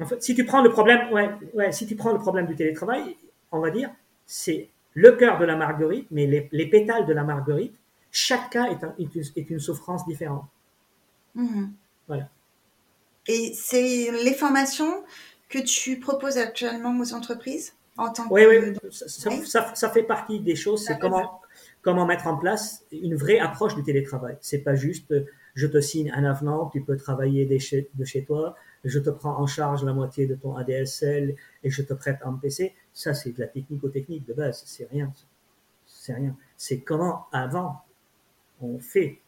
[0.00, 2.56] en fait, si tu prends le problème, ouais, ouais, si tu prends le problème du
[2.56, 3.16] télétravail,
[3.52, 3.90] on va dire,
[4.26, 7.74] c'est le cœur de la marguerite, mais les, pétales de la marguerite,
[8.10, 10.46] chaque cas est, est, une souffrance différente.
[11.34, 11.72] Mhm.
[12.06, 12.28] Voilà.
[13.26, 15.02] Et c'est les formations,
[15.54, 19.28] que tu proposes actuellement aux entreprises en tant oui, que...
[19.28, 21.40] Oui, ça, ça, fait partie des choses, c'est comment,
[21.80, 24.36] comment mettre en place une vraie approche du télétravail.
[24.40, 25.14] C'est pas juste
[25.54, 29.46] je te signe un avenant, tu peux travailler de chez, toi, je te prends en
[29.46, 32.74] charge la moitié de ton ADSL et je te prête un PC.
[32.92, 35.12] Ça, c'est de la technico-technique de base, c'est rien.
[35.86, 36.36] C'est rien.
[36.56, 37.82] C'est comment avant
[38.60, 39.20] on fait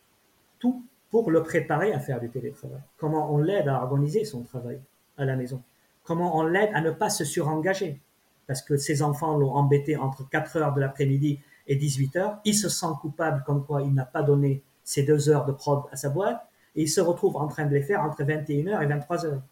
[0.59, 2.81] tout pour le préparer à faire du télétravail.
[2.99, 4.81] Comment on l'aide à organiser son travail
[5.17, 5.63] à la maison
[6.07, 8.01] comment on l'aide à ne pas se surengager.
[8.47, 12.39] Parce que ses enfants l'ont embêté entre 4 heures de l'après-midi et 18 heures.
[12.45, 15.83] Il se sent coupable comme quoi il n'a pas donné ses deux heures de prod
[15.91, 16.41] à sa boîte
[16.77, 19.43] et il se retrouve en train de les faire entre 21 heures et 23 heures.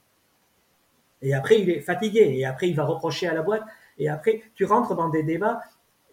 [1.21, 2.35] Et après, il est fatigué.
[2.37, 3.65] Et après, il va reprocher à la boîte.
[3.99, 5.61] Et après, tu rentres dans des débats.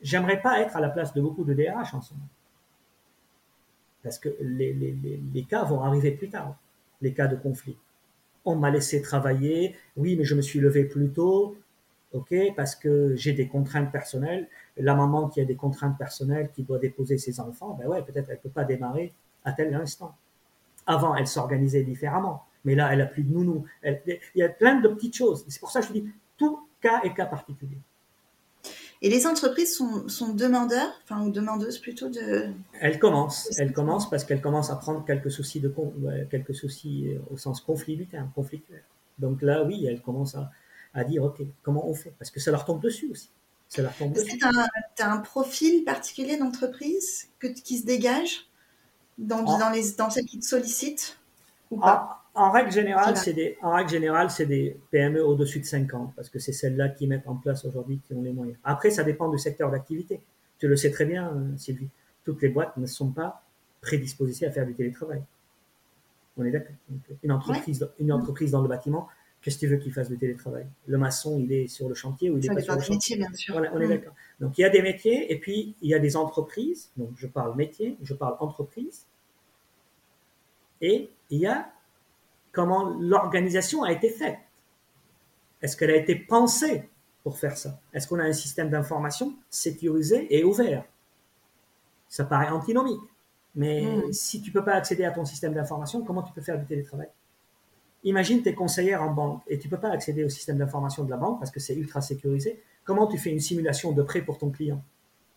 [0.01, 2.27] J'aimerais pas être à la place de beaucoup de DRH en ce moment.
[4.03, 6.55] Parce que les, les, les, cas vont arriver plus tard,
[7.01, 7.77] les cas de conflit.
[8.45, 11.55] On m'a laissé travailler, oui, mais je me suis levé plus tôt,
[12.13, 14.47] ok, parce que j'ai des contraintes personnelles.
[14.77, 18.29] La maman qui a des contraintes personnelles, qui doit déposer ses enfants, ben ouais, peut-être
[18.29, 19.13] elle peut pas démarrer
[19.43, 20.15] à tel instant.
[20.87, 23.65] Avant, elle s'organisait différemment, mais là, elle a plus de nounou.
[23.83, 25.45] il y a plein de petites choses.
[25.47, 26.05] C'est pour ça que je dis,
[26.37, 27.77] tout cas est cas particulier.
[29.03, 32.49] Et les entreprises sont, sont demandeurs, enfin, ou demandeuses plutôt de.
[32.79, 35.73] Elles commencent, elles commencent parce qu'elles commencent à prendre quelques soucis de
[36.29, 38.83] quelques soucis euh, au sens conflit du terme, conflictuel.
[39.17, 40.51] Donc là, oui, elles commencent à,
[40.93, 42.13] à dire, ok, comment on fait?
[42.19, 43.29] Parce que ça leur tombe dessus aussi.
[43.77, 44.37] Leur tombe dessus.
[44.37, 44.45] Tu
[45.03, 47.29] as, un profil particulier d'entreprise
[47.63, 48.47] qui se dégage
[49.17, 51.17] dans, dans, les, dans celles qui te sollicitent
[51.69, 52.21] ou pas?
[52.33, 56.13] en règle générale, c'est des, en règle générale, c'est des PME au-dessus de 5 ans,
[56.15, 58.57] parce que c'est celles-là qui mettent en place aujourd'hui, qui ont les moyens.
[58.63, 60.21] Après, ça dépend du secteur d'activité.
[60.59, 61.89] Tu le sais très bien, euh, Sylvie.
[62.23, 63.43] Toutes les boîtes ne sont pas
[63.81, 65.23] prédisposées à faire du télétravail.
[66.37, 66.75] On est d'accord.
[67.23, 69.09] Une entreprise, une entreprise dans le bâtiment,
[69.41, 70.65] qu'est-ce que tu veux qu'il fasse du télétravail?
[70.87, 73.17] Le maçon, il est sur le chantier ou il est pas sur le chantier?
[73.17, 73.55] bien sûr.
[73.55, 73.89] Voilà, on est mm.
[73.89, 74.13] d'accord.
[74.39, 76.91] Donc il y a des métiers et puis il y a des entreprises.
[76.97, 79.05] Donc je parle métier, je parle entreprise.
[80.81, 81.71] Et il y a
[82.51, 84.39] comment l'organisation a été faite.
[85.61, 86.89] Est-ce qu'elle a été pensée
[87.23, 87.79] pour faire ça?
[87.93, 90.83] Est-ce qu'on a un système d'information sécurisé et ouvert?
[92.07, 92.99] Ça paraît antinomique.
[93.53, 94.11] Mais hmm.
[94.11, 96.65] si tu ne peux pas accéder à ton système d'information, comment tu peux faire du
[96.65, 97.09] télétravail?
[98.03, 101.03] Imagine, tu es conseillère en banque et tu ne peux pas accéder au système d'information
[101.03, 102.61] de la banque parce que c'est ultra sécurisé.
[102.83, 104.83] Comment tu fais une simulation de prêt pour ton client?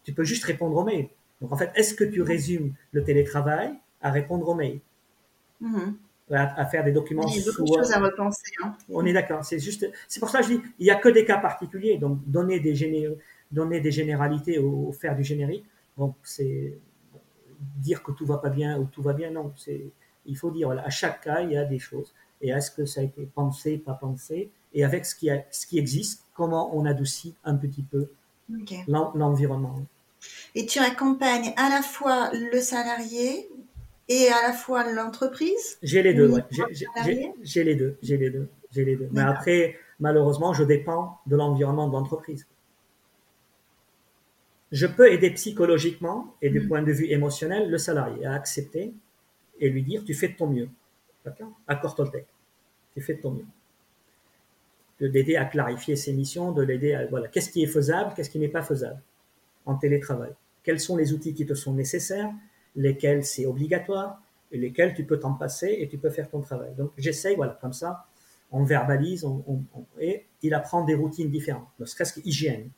[0.02, 1.08] Tu peux juste répondre aux mails.
[1.40, 4.80] Donc en fait, est-ce que tu résumes le télétravail à répondre aux mails?
[5.60, 5.92] Hmm
[6.32, 7.26] à, faire des documents.
[7.28, 8.52] Il y a beaucoup de choses à repenser.
[8.62, 8.74] Hein.
[8.88, 9.44] On est d'accord.
[9.44, 11.98] C'est juste, c'est pour ça que je dis, il n'y a que des cas particuliers.
[11.98, 13.08] Donc, donner des, géné...
[13.50, 15.64] donner des généralités ou, faire du générique,
[15.98, 16.78] donc c'est
[17.76, 19.30] dire que tout va pas bien ou tout va bien.
[19.30, 19.90] Non, c'est,
[20.26, 22.14] il faut dire, à chaque cas, il y a des choses.
[22.44, 25.66] Et est-ce que ça a été pensé, pas pensé Et avec ce qui, a, ce
[25.66, 28.10] qui existe, comment on adoucit un petit peu
[28.86, 29.80] l'environnement.
[30.54, 33.48] Et tu accompagnes à la fois le salarié
[34.10, 35.78] et à la fois l'entreprise?
[35.82, 36.42] J'ai les deux, ouais.
[37.42, 39.08] J'ai les deux, j'ai les deux, j'ai les deux.
[39.12, 42.46] Mais après, malheureusement, je dépends de l'environnement de l'entreprise.
[44.70, 46.68] Je peux aider psychologiquement et du mm.
[46.68, 48.92] point de vue émotionnel le salarié à accepter
[49.60, 50.68] et lui dire tu fais de ton mieux.
[51.24, 51.52] D'accord?
[51.66, 52.26] Accord Toltec.
[52.94, 53.46] Tu fais de ton mieux.
[55.00, 58.30] De l'aider à clarifier ses missions, de l'aider à voilà, qu'est-ce qui est faisable, qu'est-ce
[58.30, 59.00] qui n'est pas faisable
[59.66, 60.32] en télétravail.
[60.62, 62.30] Quels sont les outils qui te sont nécessaires
[62.76, 64.20] lesquels c'est obligatoire
[64.58, 66.74] lesquels tu peux t'en passer et tu peux faire ton travail.
[66.76, 68.06] Donc j'essaye, voilà, comme ça,
[68.50, 69.64] on verbalise on,
[69.98, 72.70] et il apprend des routines différentes, ne serait-ce qu'hygiène.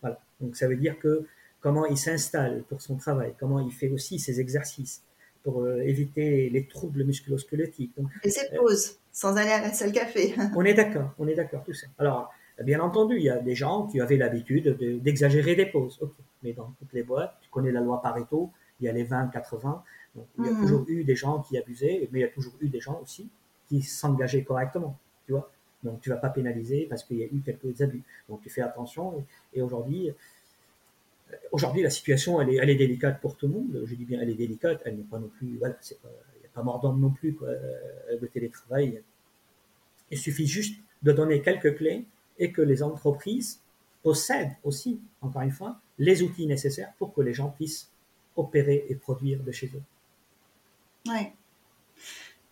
[0.00, 0.20] Voilà.
[0.40, 1.26] Donc ça veut dire que
[1.60, 5.02] comment il s'installe pour son travail, comment il fait aussi ses exercices
[5.46, 7.92] pour euh, éviter les troubles musculosquelettiques.
[7.96, 10.34] Donc, et ses pauses, sans aller à la salle café.
[10.56, 11.86] on est d'accord, on est d'accord, tout ça.
[11.98, 12.32] Alors,
[12.64, 16.00] bien entendu, il y a des gens qui avaient l'habitude d'exagérer des pauses.
[16.42, 19.28] Mais dans toutes les boîtes, tu connais la loi Pareto, il y a les 20,
[19.28, 19.84] 80.
[20.16, 20.62] Donc, il y a mhm.
[20.62, 23.28] toujours eu des gens qui abusaient, mais il y a toujours eu des gens aussi
[23.68, 25.48] qui s'engageaient correctement, tu vois.
[25.84, 28.02] Donc, tu vas pas pénaliser parce qu'il y a eu quelques abus.
[28.28, 29.24] Donc, tu fais attention.
[29.54, 30.12] Et, aujourd'hui, euh,
[31.52, 33.82] aujourd'hui, la situation, elle est, elle est délicate pour tout le monde.
[33.84, 34.82] Je dis bien, elle est délicate.
[34.84, 38.18] Elle n'est pas non plus, voilà, c'est pas, a pas mort non plus, quoi, euh,
[38.20, 39.02] le télétravail.
[40.10, 42.04] Il suffit juste de donner quelques clés
[42.38, 43.60] et que les entreprises
[44.02, 47.90] possèdent aussi, encore une fois, les outils nécessaires pour que les gens puissent
[48.36, 51.10] opérer et produire de chez eux.
[51.10, 51.32] Ouais.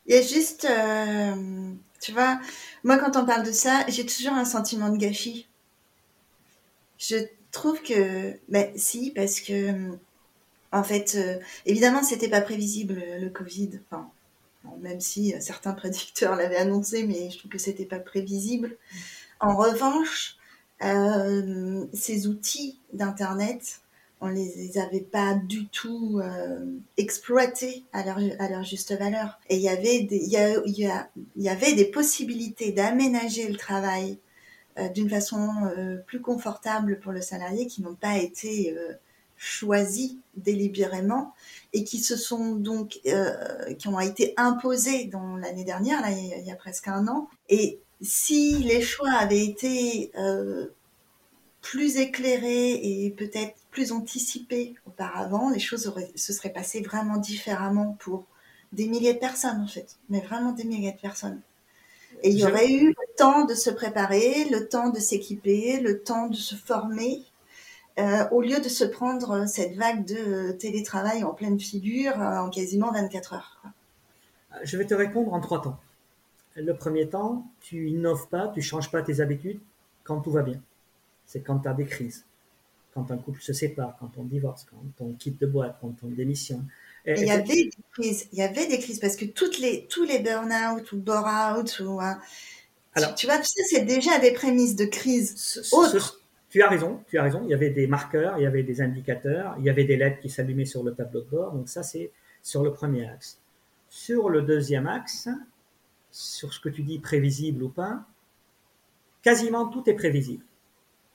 [0.07, 2.41] Il y a juste, euh, tu vois,
[2.83, 5.47] moi quand on parle de ça, j'ai toujours un sentiment de gâchis.
[6.99, 7.17] Je
[7.55, 9.97] trouve que, ben si, parce que,
[10.73, 13.81] en fait, euh, évidemment, c'était pas prévisible le Covid.
[14.81, 18.77] Même si certains prédicteurs l'avaient annoncé, mais je trouve que c'était pas prévisible.
[19.41, 20.37] En revanche,
[20.83, 23.81] euh, ces outils d'internet
[24.25, 26.65] on les avait pas du tout euh,
[26.97, 29.39] exploités à leur, à leur juste valeur.
[29.51, 34.13] Et il y avait des, y, a, il y, avait des possibilités d'aménager le travail
[34.13, 34.24] euh,
[34.95, 38.77] d'une façon euh, plus confortable pour le salarié qui n'ont pas été
[39.37, 41.35] choisis délibérément
[41.73, 43.01] et qui se sont donc
[43.79, 47.81] qui ont été imposés dans l'année dernière là il y, a, presque un an et
[48.01, 50.13] si les choix avaient été
[51.65, 58.27] plus éclairés et peut-être plus anticipé auparavant, les choses se seraient passées vraiment différemment pour
[58.73, 61.41] des milliers de personnes en fait, mais vraiment des milliers de personnes.
[62.25, 66.03] Et il y aurait eu le temps de se préparer, le temps de s'équiper, le
[66.03, 67.23] temps de se former,
[67.99, 72.49] euh, au lieu de se prendre cette vague de télétravail en pleine figure euh, en
[72.49, 73.63] quasiment 24 heures.
[74.63, 75.79] Je vais te répondre en trois temps.
[76.57, 79.61] Le premier temps, tu innoves pas, tu changes pas tes habitudes
[80.03, 80.63] quand tout va bien.
[81.27, 82.25] C'est quand tu as des crises,
[82.95, 86.09] quand un couple se sépare, quand on divorce, quand on quitte de boîte, quand on
[86.09, 86.65] démissionne.
[87.07, 90.05] Il y avait des crises, il y avait des crises parce que toutes les, tous
[90.05, 92.19] les burn-out ou bore-out ou, hein,
[92.95, 96.21] Alors, tu, vois, tu sais, c'est déjà des prémices de crise autres.
[96.49, 97.43] Tu as raison, tu as raison.
[97.45, 100.21] Il y avait des marqueurs, il y avait des indicateurs, il y avait des lettres
[100.21, 101.53] qui s'allumaient sur le tableau de bord.
[101.53, 102.11] Donc ça, c'est
[102.43, 103.39] sur le premier axe.
[103.89, 105.29] Sur le deuxième axe,
[106.11, 108.05] sur ce que tu dis prévisible ou pas,
[109.23, 110.45] quasiment tout est prévisible.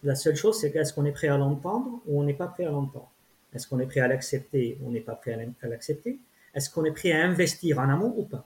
[0.03, 2.65] La seule chose, c'est est-ce qu'on est prêt à l'entendre ou on n'est pas prêt
[2.65, 3.09] à l'entendre
[3.53, 6.19] Est-ce qu'on est prêt à l'accepter ou on n'est pas prêt à l'accepter?
[6.53, 8.45] Est-ce qu'on est prêt à investir en amont ou pas?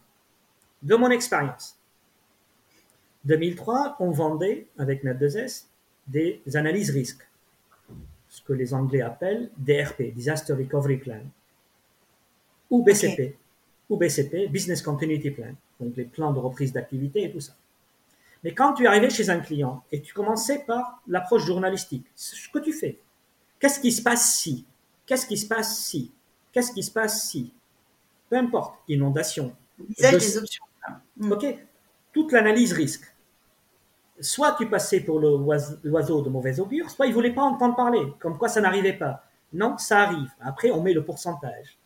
[0.81, 1.77] De mon expérience,
[3.25, 5.65] 2003, on vendait avec Net2S
[6.07, 7.25] des analyses risques,
[8.27, 11.21] ce que les Anglais appellent DRP, Disaster Recovery Plan,
[12.69, 13.37] ou BCP,
[13.89, 17.53] ou BCP, Business Continuity Plan, donc les plans de reprise d'activité et tout ça.
[18.43, 22.59] Mais quand tu arrivé chez un client et tu commençais par l'approche journalistique, ce que
[22.59, 22.99] tu fais,
[23.59, 24.65] qu'est-ce qui se passe si
[25.13, 26.11] Qu'est-ce qui se passe si?
[26.51, 27.53] Qu'est-ce qui se passe si?
[28.31, 29.55] Peu importe, inondation.
[29.77, 30.63] des options.
[31.29, 31.45] Ok,
[32.11, 33.13] toute l'analyse risque
[34.19, 38.39] soit tu passais pour l'oiseau de mauvais augure, soit il voulait pas entendre parler, comme
[38.39, 39.23] quoi ça n'arrivait pas.
[39.53, 40.31] Non, ça arrive.
[40.39, 41.77] Après, on met le pourcentage.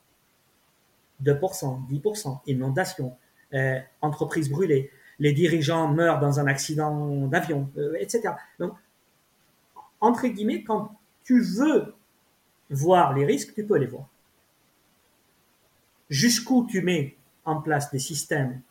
[1.24, 3.18] 2%, 10%, inondation,
[3.54, 8.34] euh, entreprise brûlée, les dirigeants meurent dans un accident d'avion, euh, etc.
[8.60, 8.74] Donc,
[10.00, 11.94] entre guillemets, quand tu veux
[12.70, 14.08] voir les risques, tu peux les voir.
[16.10, 17.16] Jusqu'où tu mets
[17.46, 18.62] en place des systèmes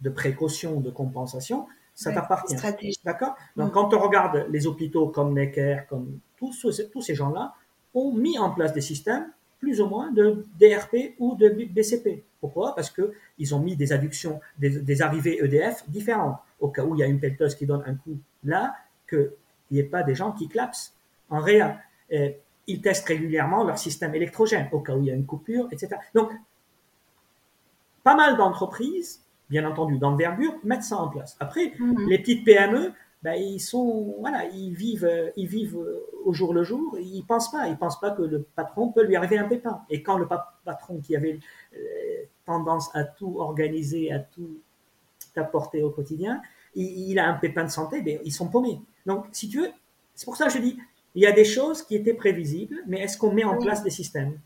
[0.00, 2.56] de précaution, de compensation, ça t'appartient.
[3.04, 3.36] D'accord?
[3.56, 3.72] Donc, mm.
[3.72, 7.54] quand on regarde les hôpitaux comme Necker, comme tous, tous ces gens-là,
[7.94, 9.30] ont mis en place des systèmes
[9.60, 12.22] plus ou moins de DRP ou de BCP.
[12.40, 12.74] Pourquoi?
[12.74, 16.38] Parce qu'ils ont mis des adductions, des, arrivées EDF différentes.
[16.60, 18.74] Au cas où il y a une pelleteuse qui donne un coup là,
[19.08, 19.30] qu'il
[19.70, 20.92] n'y ait pas des gens qui clapsent
[21.30, 21.78] en réa.
[22.66, 25.96] Ils testent régulièrement leur système électrogène au cas où il y a une coupure, etc.
[26.14, 26.30] Donc,
[28.02, 31.36] pas mal d'entreprises bien entendu d'envergure, mettre ça en place.
[31.40, 32.08] Après, mhm.
[32.08, 32.92] les petites PME,
[33.22, 35.78] ben, ils sont, voilà, ils vivent, ils vivent
[36.24, 36.98] au jour le jour.
[36.98, 39.80] Ils pensent pas, ils pensent pas que le patron peut lui arriver un pépin.
[39.88, 40.26] Et quand le
[40.64, 41.38] patron qui avait
[41.74, 41.78] euh,
[42.44, 44.58] tendance à tout organiser, à tout
[45.36, 46.42] apporter au quotidien,
[46.74, 48.80] il, a un pépin de santé, ben, ils sont paumés.
[49.06, 49.70] Donc, si tu veux,
[50.14, 50.78] c'est pour ça que je dis,
[51.14, 53.90] il y a des choses qui étaient prévisibles, mais est-ce qu'on met en place des
[53.90, 54.38] systèmes?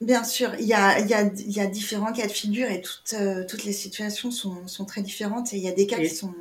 [0.00, 2.70] Bien sûr, il y a, il y, a, il y a différents cas de figure
[2.70, 5.88] et toutes, euh, toutes les situations sont, sont, très différentes et il y a des
[5.88, 6.34] cas qui sont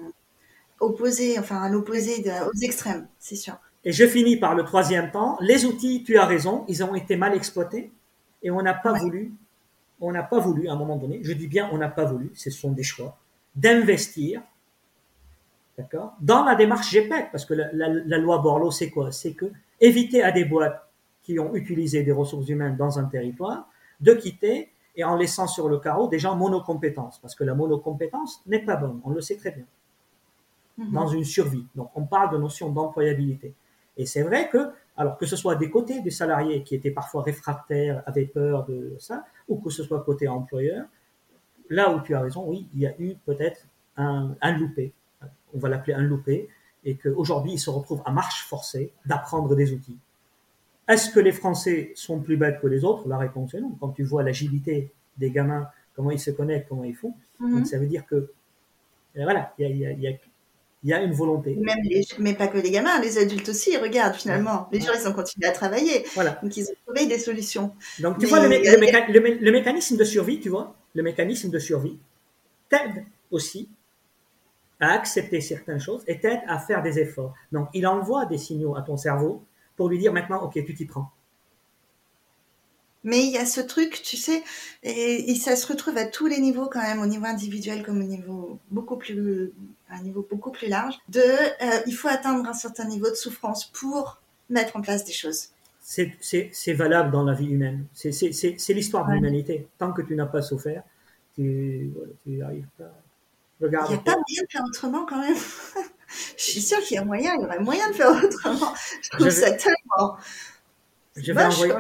[0.80, 3.58] opposés, enfin à l'opposé aux extrêmes, c'est sûr.
[3.84, 5.38] Et je finis par le troisième temps.
[5.42, 7.92] Les outils, tu as raison, ils ont été mal exploités
[8.44, 9.34] et on n'a pas voulu,
[10.02, 12.32] on n'a pas voulu à un moment donné, je dis bien on n'a pas voulu,
[12.36, 13.18] ce sont des choix,
[13.56, 14.44] d'investir,
[15.78, 19.12] d'accord, dans la démarche GPEC, parce que la, la, la loi Borloo, c'est quoi?
[19.12, 19.46] C'est que
[19.80, 20.88] éviter à des boîtes
[21.24, 23.70] qui ont utilisé des ressources humaines dans un territoire,
[24.00, 28.42] de quitter et en laissant sur le carreau des gens monocompétences, parce que la monocompétence
[28.48, 29.66] n'est pas bonne, on le sait très bien,
[30.78, 30.92] mhm.
[30.94, 31.66] dans une survie.
[31.76, 33.54] Donc on parle de notion d'employabilité.
[33.98, 37.24] Et c'est vrai que, alors que ce soit des côtés des salariés qui étaient parfois
[37.24, 40.86] réfractaires, avaient peur de ça, ou que ce soit côté employeur,
[41.70, 43.66] là où tu as raison, oui, il y a eu peut-être
[43.98, 44.94] un, un loupé,
[45.54, 46.50] on va l'appeler un loupé,
[46.84, 49.98] et qu'aujourd'hui il se retrouve à marche forcée d'apprendre des outils.
[50.88, 53.08] Est-ce que les Français sont plus bêtes que les autres?
[53.08, 53.76] La réponse est non.
[53.80, 57.66] Quand tu vois l'agilité des gamins, comment ils se connectent, comment ils font, mhm.
[57.66, 59.78] ça veut dire que euh, voilà, il
[60.84, 61.56] y a, une volonté.
[61.56, 61.80] Même
[62.20, 64.70] mais pas que les gamins, les adultes aussi, regarde finalement.
[64.72, 66.06] Les gens, ils ont continué à travailler.
[66.14, 66.40] Voilà.
[66.44, 67.74] Donc, ils ont trouvé des solutions.
[68.00, 71.98] Donc, tu vois, le, le, mécanisme de survie, tu vois, le mécanisme de survie
[72.70, 73.70] t'aide aussi
[74.80, 77.34] à accepter certaines choses et t'aide à faire des efforts.
[77.52, 79.44] Donc, il envoie des signaux à ton cerveau
[79.76, 81.12] pour lui dire maintenant, ok, tu t'y prends.
[83.04, 84.44] Mais il y a ce truc, tu sais,
[84.84, 88.04] et, ça se retrouve à tous les niveaux quand même, au niveau individuel comme au
[88.04, 89.54] niveau beaucoup plus,
[89.90, 93.66] un niveau beaucoup plus large, de, euh, il faut atteindre un certain niveau de souffrance
[93.66, 94.20] pour
[94.50, 95.50] mettre en place des choses.
[95.80, 97.86] C'est valable dans la vie humaine.
[97.94, 99.68] C'est l'histoire de l'humanité.
[99.78, 100.84] Tant que tu n'as pas souffert,
[101.36, 101.94] tu
[102.26, 102.94] n'arrives pas.
[103.62, 105.36] Il n'y a pas moyen de faire autrement quand même.
[106.38, 108.74] je suis sûre qu'il y a moyen, il y aurait moyen de faire autrement.
[109.02, 110.18] Je trouve ça tellement.
[111.16, 111.74] Je vais, envoyer,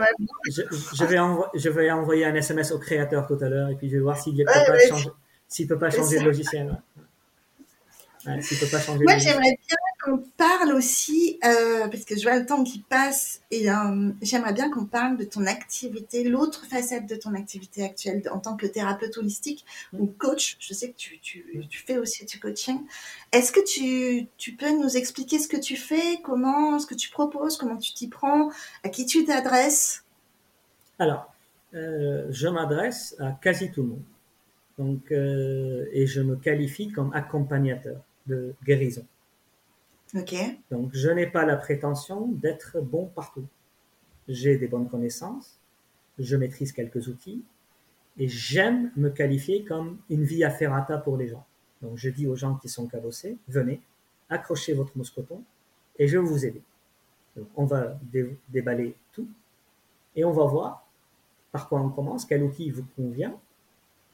[0.50, 0.62] je,
[1.06, 1.18] vais
[1.54, 4.18] je, vais envoyer un SMS au créateur tout à l'heure et puis je vais voir
[4.18, 6.82] s'il ne peut, peut pas changer le logiciel.
[8.28, 13.42] Moi, j'aimerais bien qu'on parle aussi, euh, parce que je vois le temps qui passe,
[13.52, 18.22] et euh, j'aimerais bien qu'on parle de ton activité, l'autre facette de ton activité actuelle
[18.32, 20.58] en tant que thérapeute holistique ou coach.
[20.60, 22.80] Je sais que tu, tu, tu fais aussi du coaching.
[23.32, 27.10] Est-ce que tu, tu, peux nous expliquer ce que tu fais, comment, ce que tu
[27.10, 28.50] proposes, comment tu t'y prends,
[28.84, 30.04] à qui tu t'adresses?
[31.00, 31.34] Alors,
[31.74, 34.04] euh, je m'adresse à quasi tout le monde.
[34.78, 39.06] Donc, et je me qualifie comme accompagnateur de guérison.
[40.16, 40.36] Ok.
[40.72, 43.46] Donc, je n'ai pas la prétention d'être bon partout.
[44.28, 45.60] J'ai des bonnes connaissances,
[46.20, 47.44] je maîtrise quelques outils
[48.18, 51.46] et j'aime me qualifier comme une via ferrata pour les gens.
[51.82, 53.82] Donc, je dis aux gens qui sont cabossés, venez,
[54.30, 55.44] accrochez votre mousqueton
[56.00, 56.62] et je vais vous aider.
[57.36, 58.00] Donc, on va
[58.50, 59.28] déballer tout
[60.16, 60.88] et on va voir
[61.52, 63.40] par quoi on commence, quel outil vous convient,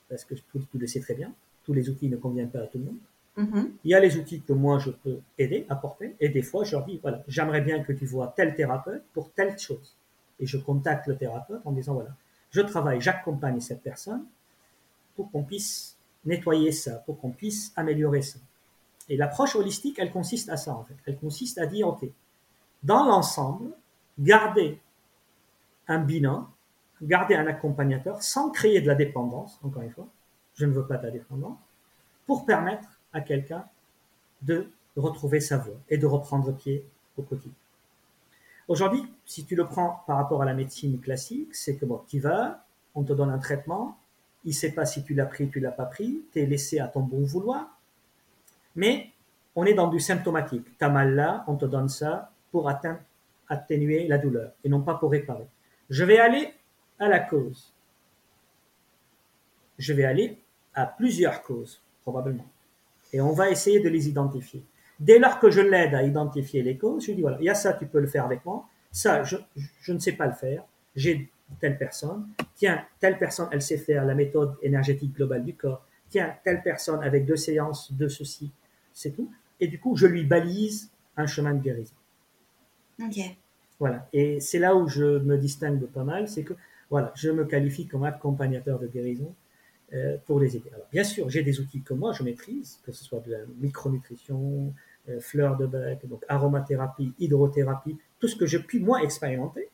[0.10, 0.44] parce que tu
[0.74, 1.34] le sais très bien,
[1.64, 2.98] tous les outils ne conviennent pas à tout le monde.
[3.36, 3.74] Mhm.
[3.84, 6.74] Il y a les outils que moi je peux aider, apporter, et des fois je
[6.74, 9.96] leur dis voilà, j'aimerais bien que tu vois tel thérapeute pour telle chose.
[10.40, 12.16] Et je contacte le thérapeute en disant voilà,
[12.52, 14.24] je travaille, j'accompagne cette personne
[15.16, 18.40] pour qu'on puisse nettoyer ça, pour qu'on puisse améliorer ça.
[19.10, 20.96] Et l'approche holistique, elle consiste à ça en fait.
[21.06, 22.06] Elle consiste à dire ok,
[22.84, 23.72] dans l'ensemble,
[24.20, 24.80] garder
[25.88, 26.48] un bilan,
[27.02, 30.08] garder un accompagnateur sans créer de la dépendance, encore une fois,
[30.56, 31.58] je ne veux pas de la dépendance,
[32.26, 33.66] pour permettre à quelqu'un
[34.42, 36.86] de retrouver sa voie et de reprendre pied
[37.18, 37.54] au quotidien.
[38.68, 42.20] Aujourd'hui, si tu le prends par rapport à la médecine classique, c'est que bon, tu
[42.20, 43.98] vas, on te donne un traitement,
[44.46, 46.80] il ne sait pas si tu l'as pris, tu l'as pas pris, tu es laissé
[46.80, 47.80] à ton bon vouloir,
[48.76, 49.10] mais
[49.56, 50.66] on est dans du symptomatique.
[50.78, 52.70] Tu as mal là, on te donne ça pour
[53.50, 55.48] atténuer la douleur et non pas pour réparer.
[55.90, 56.54] Je vais aller
[57.00, 57.74] à la cause.
[59.78, 60.40] Je vais aller
[60.74, 62.46] à plusieurs causes, probablement
[63.14, 64.64] et on va essayer de les identifier.
[65.00, 67.50] Dès lors que je l'aide à identifier les causes, je lui dis voilà, il y
[67.50, 68.68] a ça, tu peux le faire avec moi.
[68.92, 69.38] Ça, je,
[69.88, 70.64] ne sais pas le faire.
[70.96, 72.28] J'ai telle personne.
[72.56, 75.86] Tiens, telle personne, elle sait faire la méthode énergétique globale du corps.
[76.10, 78.52] Tiens, telle personne avec deux séances de ceci,
[78.92, 79.32] c'est tout.
[79.60, 81.96] Et du coup, je lui balise un chemin de guérison.
[83.02, 83.18] Ok.
[83.80, 84.08] Voilà.
[84.14, 86.54] Et c'est là où je me distingue de pas mal, c'est que
[86.90, 89.34] voilà, je me qualifie comme accompagnateur de guérison
[89.94, 90.70] euh, pour les aider.
[90.74, 93.38] Alors, bien sûr, j'ai des outils que moi je maîtrise, que ce soit de la
[93.60, 94.74] micronutrition,
[95.10, 99.70] euh, fleurs de bec, donc aromathérapie, hydrothérapie, tout ce que j'ai pu moi expérimenter.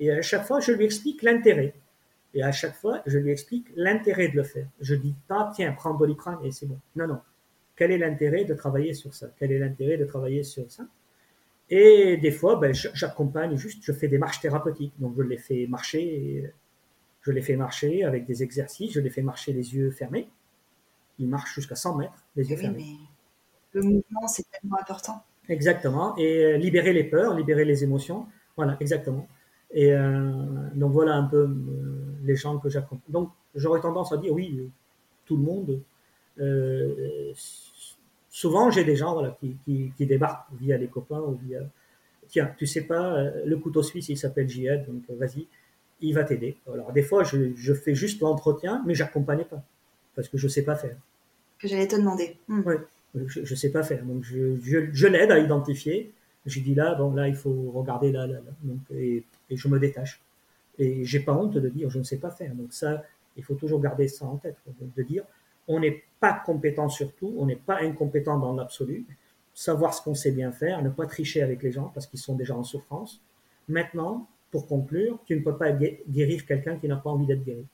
[0.00, 1.74] Et à chaque fois, je lui explique l'intérêt.
[2.34, 4.66] Et à chaque fois, je lui explique l'intérêt de le faire.
[4.80, 6.78] Je dis pas, tiens, prends Doliprane et c'est bon.
[6.96, 7.20] Non, non.
[7.76, 9.28] Quel est l'intérêt de travailler sur ça?
[9.38, 10.84] Quel est l'intérêt de travailler sur ça?
[11.70, 14.94] Et des fois, ben, j'accompagne juste, je fais des marches thérapeutiques.
[14.98, 16.52] Donc, je les fais marcher
[17.22, 20.28] je les fais marcher avec des exercices, je les fais marcher les yeux fermés.
[21.18, 22.96] Ils marchent jusqu'à 100 mètres, les yeux fermés.
[23.72, 25.22] le mouvement, c'est tellement important.
[25.48, 26.16] Exactement.
[26.16, 28.26] Et euh, libérer les peurs, libérer les émotions.
[28.56, 29.26] Voilà, exactement.
[29.70, 30.32] Et euh,
[30.74, 33.12] donc voilà un peu euh, les gens que j'accompagne.
[33.12, 34.70] Donc j'aurais tendance à dire oui,
[35.24, 35.80] tout le monde.
[38.30, 39.56] souvent j'ai des gens voilà, qui,
[39.96, 41.60] qui, débarquent via les copains ou via.
[42.28, 45.46] Tiens, tu sais pas, le couteau suisse il s'appelle Jihad, donc vas-y,
[46.02, 46.56] il va t'aider.
[46.72, 49.62] Alors, des fois, je, fais juste l'entretien, mais j'accompagne pas,
[50.14, 50.96] parce que je sais pas faire.
[51.58, 52.36] Que j'allais te demander.
[52.48, 52.62] Hmm.
[52.66, 52.74] Oui,
[53.26, 54.04] je, ne sais pas faire.
[54.04, 56.12] Donc, je, l'aide à identifier.
[56.44, 58.52] Je dis là, bon, là, il faut regarder là, là, là.
[58.62, 60.20] Donc, et, je me détache.
[60.78, 62.54] Et j'ai pas honte de dire, je ne sais pas faire.
[62.54, 63.04] Donc, ça,
[63.36, 64.56] il faut toujours garder ça en tête.
[64.80, 65.24] de dire,
[65.68, 69.06] on n'est pas compétent sur tout, on n'est pas incompétent dans l'absolu.
[69.54, 72.34] Savoir ce qu'on sait bien faire, ne pas tricher avec les gens parce qu'ils sont
[72.34, 73.20] déjà en souffrance.
[73.68, 77.64] Maintenant, pour conclure, tu ne peux pas guérir quelqu'un qui n'a pas envie d'être guéri.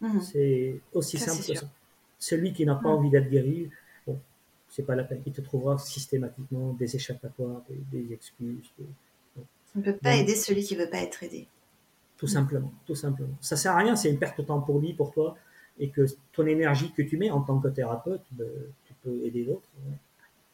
[0.00, 0.20] Mhm.
[0.20, 1.68] C'est aussi simple que ça.
[2.18, 2.96] Celui qui n'a pas mhm.
[2.96, 3.70] envie d'être guéri,
[4.06, 4.18] bon,
[4.68, 5.22] c'est pas la peine.
[5.26, 8.72] Il te trouvera systématiquement des échappatoires, des, excuses.
[9.36, 11.46] On ne peut pas aider celui qui ne veut pas être aidé.
[12.16, 13.36] Tout simplement, tout simplement.
[13.40, 15.36] Ça sert à rien, c'est une perte de temps pour lui, pour toi,
[15.78, 18.48] et que ton énergie que tu mets en tant que thérapeute, ben,
[18.84, 19.68] tu peux aider d'autres.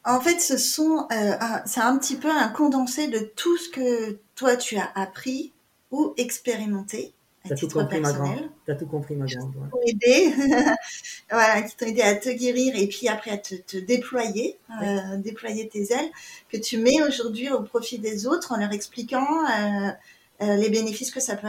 [0.05, 1.33] En fait, ce sont, euh,
[1.65, 5.51] c'est un petit peu un condensé de tout ce que toi tu as appris
[5.91, 7.13] ou expérimenté
[7.55, 8.49] titre tout compris, personnel.
[8.65, 9.55] Tu as tout compris, ma grande.
[9.55, 9.81] Ouais.
[9.87, 10.33] Aider,
[11.31, 15.67] voilà, qui t'ont aidé à te guérir et puis après à te, déployer, euh, déployer
[15.67, 16.09] tes ailes,
[16.49, 19.91] que tu mets aujourd'hui au profit des autres en leur expliquant euh,
[20.39, 21.47] les bénéfices que ça peut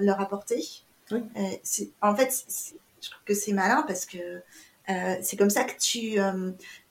[0.00, 0.64] leur apporter.
[1.10, 2.44] en fait,
[3.00, 4.42] je trouve que c'est malin parce que
[4.86, 6.18] c'est comme ça que tu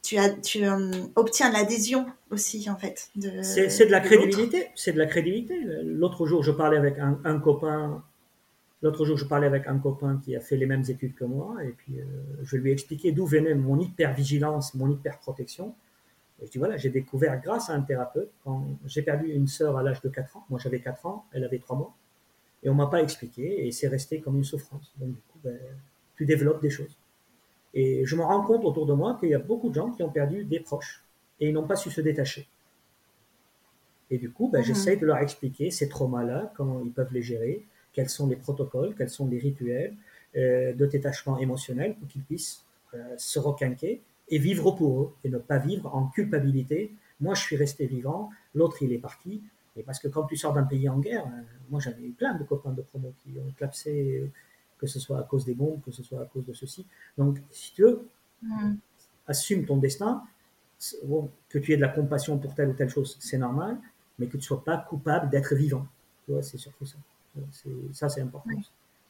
[0.02, 3.10] tu, as, tu euh, obtiens l'adhésion aussi, en fait.
[3.44, 4.68] C'est de la crédibilité.
[4.76, 5.60] C'est de la crédibilité.
[5.84, 8.04] L'autre jour, je parlais avec un, copain
[8.84, 11.64] L'autre jour, je parlais avec un copain qui a fait les mêmes études que moi,
[11.64, 12.04] et puis euh,
[12.42, 15.76] je lui ai expliqué d'où venait mon hypervigilance, mon hyperprotection.
[16.42, 19.78] Et je dis voilà, j'ai découvert grâce à un thérapeute, quand j'ai perdu une sœur
[19.78, 21.94] à l'âge de 4 ans, moi j'avais 4 ans, elle avait 3 mois,
[22.64, 24.92] et on m'a pas expliqué, et c'est resté comme une souffrance.
[24.98, 25.60] Donc du coup, ben,
[26.16, 26.98] tu développes des choses.
[27.74, 30.03] Et je me rends compte autour de moi qu'il y a beaucoup de gens qui
[30.03, 31.03] ont perdu des proches,
[31.39, 32.47] et ils n'ont pas su se détacher.
[34.09, 34.65] Et du coup, ben, mhm.
[34.65, 38.93] j'essaye de leur expliquer ces traumas-là, comment ils peuvent les gérer, quels sont les protocoles,
[38.97, 39.95] quels sont les rituels
[40.36, 42.63] euh, de détachement émotionnel pour qu'ils puissent
[42.93, 46.91] euh, se requinquer et vivre pour eux et ne pas vivre en culpabilité.
[47.19, 49.41] Moi, je suis resté vivant, l'autre, il est parti.
[49.78, 52.34] Et parce que quand tu sors d'un pays en guerre, euh, moi j'avais eu plein
[52.34, 54.30] de copains de promo qui ont clapsé,
[54.82, 56.86] que ce soit à cause des bombes, que ce soit à cause de ceci.
[57.17, 58.07] Donc, si tu veux,
[58.41, 58.73] mm.
[59.27, 60.23] assume ton destin.
[61.49, 63.77] que tu aies de la compassion pour telle ou telle chose, c'est normal,
[64.17, 65.86] mais que tu ne sois pas coupable d'être vivant.
[66.25, 66.97] Tu vois, c'est surtout ça.
[67.93, 68.49] Ça, c'est important.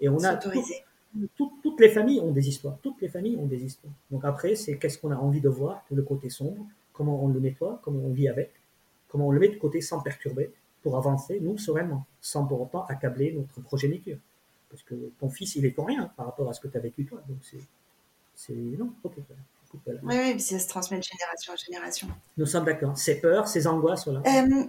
[0.02, 2.78] Et on a toutes les familles ont des histoires.
[2.84, 3.94] Toutes les familles ont des histoires.
[4.12, 7.40] Donc après, c'est qu'est-ce qu'on a envie de voir, le côté sombre, comment on le
[7.40, 8.52] nettoie, comment on vit avec,
[9.08, 10.52] comment on le met de côté sans perturber
[10.84, 14.18] pour avancer, nous, sereinement, sans pour autant accabler notre progéniture?
[14.72, 16.82] Parce que ton fils, il est pour rien par rapport à ce que tu as
[16.82, 17.22] vécu toi.
[17.28, 18.54] Donc c'est.
[18.54, 19.14] Non, ok.
[20.04, 22.08] Oui, oui, ça se transmet de génération en génération.
[22.38, 22.98] Nous sommes d'accord.
[22.98, 24.22] Ces peurs, ces angoisses, voilà.
[24.26, 24.66] Euh,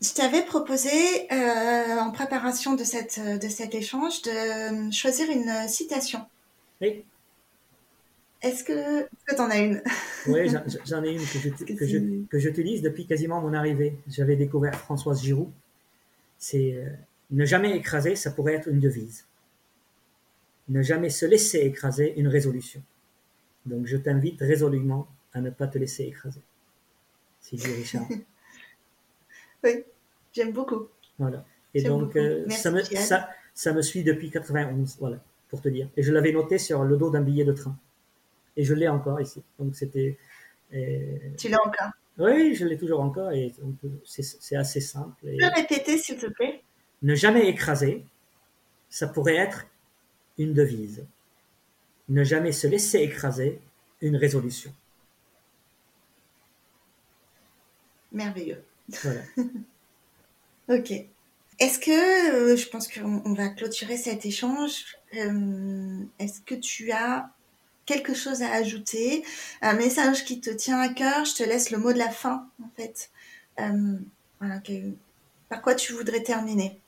[0.00, 0.90] je t'avais proposé,
[1.32, 6.20] euh, en préparation de, cette, de cet échange, de choisir une citation.
[6.80, 7.04] Oui.
[8.42, 9.82] Est-ce que tu en as une?
[10.28, 10.48] Oui,
[10.84, 13.96] j'en ai une que j'utilise depuis quasiment mon arrivée.
[14.08, 15.50] J'avais découvert Françoise Giroud.
[16.38, 16.90] C'est euh,
[17.30, 19.26] ne jamais écraser, ça pourrait être une devise.
[20.68, 22.82] Ne jamais se laisser écraser, une résolution.
[23.66, 26.40] Donc je t'invite résolument à ne pas te laisser écraser.
[27.40, 28.06] Sylvie Richard.
[29.64, 29.84] Oui,
[30.32, 30.86] j'aime beaucoup.
[31.18, 31.44] Voilà.
[31.74, 35.18] Et donc, euh, ça, me, ça, ça, me suit depuis 91, voilà,
[35.48, 35.88] pour te dire.
[35.96, 37.76] Et je l'avais noté sur le dos d'un billet de train.
[38.56, 39.42] Et je l'ai encore ici.
[39.58, 40.16] Donc, c'était.
[40.74, 43.32] Euh, tu l'as encore Oui, je l'ai toujours encore.
[43.32, 43.52] Et
[44.04, 45.16] c'est assez simple.
[45.24, 46.62] Tu peux répéter, s'il te plaît?
[47.02, 48.04] Ne jamais écraser,
[48.90, 49.66] ça pourrait être
[50.38, 51.04] une devise.
[52.08, 53.60] Ne jamais se laisser écraser,
[54.00, 54.72] une résolution.
[58.12, 58.64] Merveilleux.
[60.68, 60.92] ok.
[61.58, 67.30] Est-ce que, euh, je pense qu'on va clôturer cet échange, euh, est-ce que tu as
[67.84, 69.24] quelque chose à ajouter,
[69.60, 71.24] un message qui te tient à cœur?
[71.24, 73.10] Je te laisse le mot de la fin, en fait.
[73.58, 73.98] Euh,
[75.48, 76.80] par quoi tu voudrais terminer?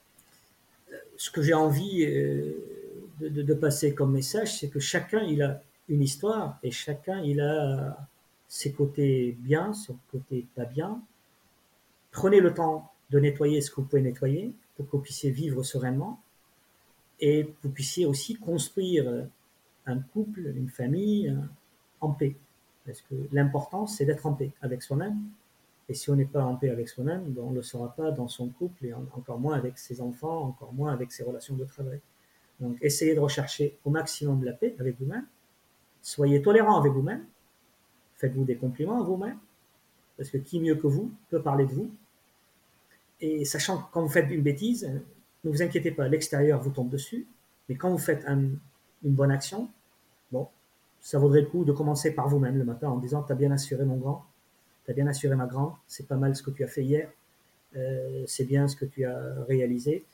[1.20, 5.60] Ce que j'ai envie de, de, passer comme message, c'est que chacun, il a
[5.90, 8.08] une histoire et chacun, il a
[8.48, 11.02] ses côtés bien, ses côtés pas bien,
[12.10, 15.62] Prenez le temps de nettoyer ce que vous pouvez nettoyer pour que vous puissiez vivre
[15.62, 16.20] sereinement
[17.20, 19.26] et vous puissiez aussi construire
[19.86, 21.36] un couple, une famille
[22.00, 22.36] en paix.
[22.86, 25.18] Parce que l'important, c'est d'être en paix avec soi-même.
[25.90, 28.12] Et si on n'est pas en paix avec soi-même, ben, on ne le sera pas
[28.12, 31.64] dans son couple et encore moins avec ses enfants, encore moins avec ses relations de
[31.64, 32.00] travail.
[32.60, 35.26] Donc, essayez de rechercher au maximum la paix avec vous-même.
[36.00, 37.24] Soyez tolérant avec vous-même.
[38.18, 39.36] Faites-vous des compliments à vous-même.
[40.16, 41.90] Parce que qui mieux que vous peut parler de vous?
[43.20, 44.88] Et sachant que quand vous faites une bêtise,
[45.42, 47.26] ne vous inquiétez pas, l'extérieur vous tombe dessus,
[47.68, 48.60] mais quand vous faites une
[49.02, 49.68] bonne action,
[50.30, 50.46] bon,
[51.00, 53.84] ça vaudrait le coup de commencer par vous-même le matin en disant T'as bien assuré
[53.84, 54.24] mon grand,
[54.86, 57.08] t'as bien assuré ma grande, c'est pas mal ce que tu as fait hier,
[57.76, 60.04] euh, c'est bien ce que tu as réalisé,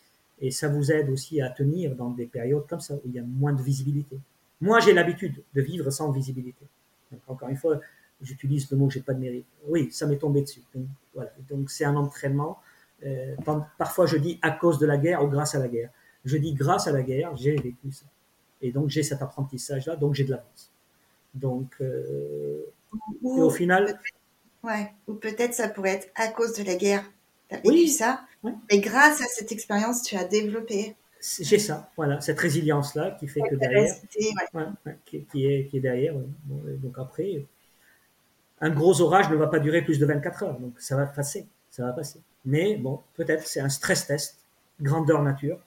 [0.41, 3.19] et ça vous aide aussi à tenir dans des périodes comme ça où il y
[3.19, 4.19] a moins de visibilité.
[4.61, 6.64] Moi, j'ai l'habitude de vivre sans visibilité.
[7.11, 7.81] Donc, encore une fois,
[8.23, 9.47] j'utilise le mot j'ai pas de mérite.
[9.67, 10.62] Oui, ça m'est tombé dessus.
[11.14, 11.31] voilà.
[11.49, 12.59] Donc, c'est un entraînement
[13.05, 13.35] euh,
[13.79, 15.91] parfois, je dis à cause de la guerre ou grâce à la guerre.
[16.25, 18.07] Je dis grâce à la guerre, j'ai vécu ça.
[18.62, 20.71] Et donc, j'ai cet apprentissage-là, donc j'ai de l'avance.
[21.35, 22.64] Donc, euh,
[23.23, 24.01] et au final.
[24.67, 27.05] Ouais, ou peut-être ça pourrait être à cause de la guerre.
[27.49, 30.97] Tu as vécu oui, ça, mais grâce à cette expérience, tu as développé.
[31.41, 33.95] J'ai ça, voilà, cette résilience-là qui fait que derrière.
[35.05, 36.14] qui, est, qui est derrière.
[36.47, 37.47] donc après,
[38.61, 41.47] un gros orage ne va pas durer plus de 24 heures, donc ça va passer,
[41.71, 42.21] ça va passer.
[42.45, 44.39] Mais bon, peut-être c'est un stress test,
[44.81, 45.61] grandeur nature.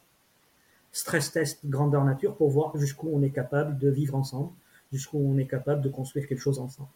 [0.92, 4.52] Stress test, grandeur nature, pour voir jusqu'où on est capable de vivre ensemble,
[4.92, 6.90] jusqu'où on est capable de construire quelque chose ensemble.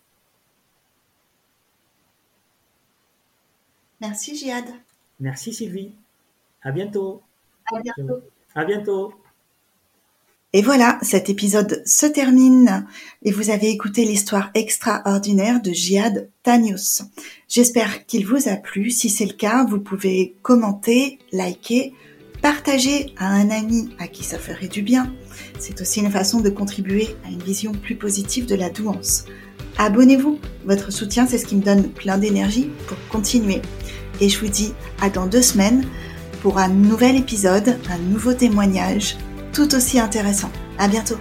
[4.04, 4.66] Merci Jihad.
[5.22, 5.93] Merci Sylvie.
[6.62, 7.22] À bientôt.
[7.74, 8.20] À bientôt.
[8.54, 9.14] À bientôt.
[10.51, 12.86] Et voilà, cet épisode se termine
[13.22, 17.04] et vous avez écouté l'histoire extraordinaire de Jihad Tanius.
[17.47, 18.91] J'espère qu'il vous a plu.
[18.91, 21.93] Si c'est le cas, vous pouvez commenter, liker,
[22.41, 25.14] partager à un ami à qui ça ferait du bien.
[25.60, 29.24] C'est aussi une façon de contribuer à une vision plus positive de la douance.
[29.78, 33.62] Abonnez-vous, votre soutien c'est ce qui me donne plein d'énergie pour continuer.
[34.20, 35.86] Et je vous dis à dans deux semaines
[36.41, 39.18] pour un nouvel épisode, un nouveau témoignage
[39.53, 40.51] tout aussi intéressant.
[40.78, 41.18] À bientôt!